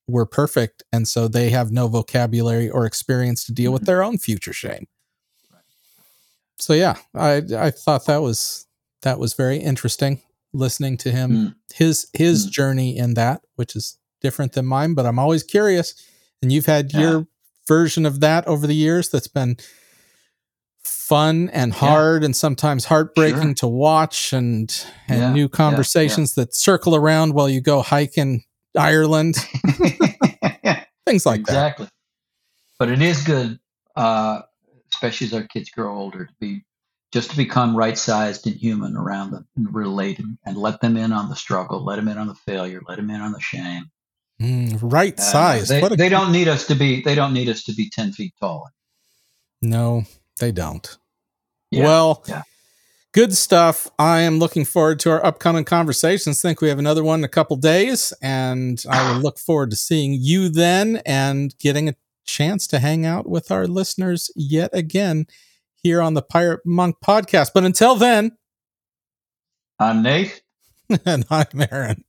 [0.07, 3.85] were perfect and so they have no vocabulary or experience to deal with Mhm.
[3.87, 4.87] their own future shame
[6.57, 8.67] so yeah i i thought that was
[9.01, 10.21] that was very interesting
[10.53, 11.55] listening to him Mm.
[11.73, 12.51] his his Mm.
[12.51, 15.93] journey in that which is different than mine but i'm always curious
[16.41, 16.99] and you've had Yeah.
[16.99, 17.27] your
[17.67, 19.57] version of that over the years that's been
[20.83, 21.79] fun and Yeah.
[21.79, 23.53] hard and sometimes heartbreaking Sure.
[23.55, 24.73] to watch and
[25.07, 28.43] and Yeah, new yeah, conversations that circle around while you go hike in
[28.77, 29.35] Ireland
[31.05, 31.87] things like that exactly.
[32.79, 33.59] But it is good,
[33.95, 34.41] uh,
[34.91, 36.63] especially as our kids grow older, to be
[37.11, 41.11] just to become right sized and human around them and related and let them in
[41.11, 43.85] on the struggle, let them in on the failure, let them in on the shame.
[44.41, 47.01] Mm, right Uh, size They, they don't need us to be.
[47.01, 48.69] They don't need us to be ten feet tall.
[49.61, 50.03] no
[50.39, 50.97] they don't
[51.69, 52.41] Yeah, well yeah.
[53.13, 53.87] good stuff.
[53.99, 56.41] I am looking forward to our upcoming conversations.
[56.41, 59.75] think we have another one in a couple days, and I will look forward to
[59.75, 61.95] seeing you then and getting a
[62.25, 65.27] chance to hang out with our listeners yet again
[65.83, 67.51] here on the Pirate Monk podcast.
[67.53, 68.37] But until then,
[69.79, 70.41] I'm Nate.
[71.05, 72.03] and I'm Aaron.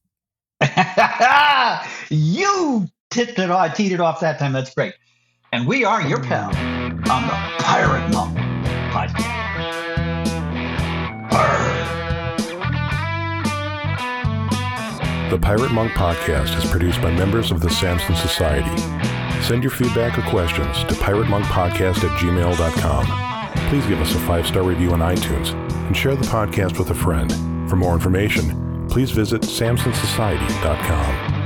[2.11, 4.53] you tipped it off, teed it off that time.
[4.53, 4.95] That's great.
[5.53, 6.49] And we are your pal
[7.11, 8.37] on the Pirate Monk
[8.93, 9.43] podcast.
[15.31, 18.77] The Pirate Monk podcast is produced by members of the Samson Society.
[19.43, 23.32] Send your feedback or questions to piratemonkpodcast at gmail.com.
[23.73, 25.55] Please give us a five star review on iTunes
[25.87, 27.33] and share the podcast with a friend.
[27.71, 31.42] For more information, please visit samsonsociety.com.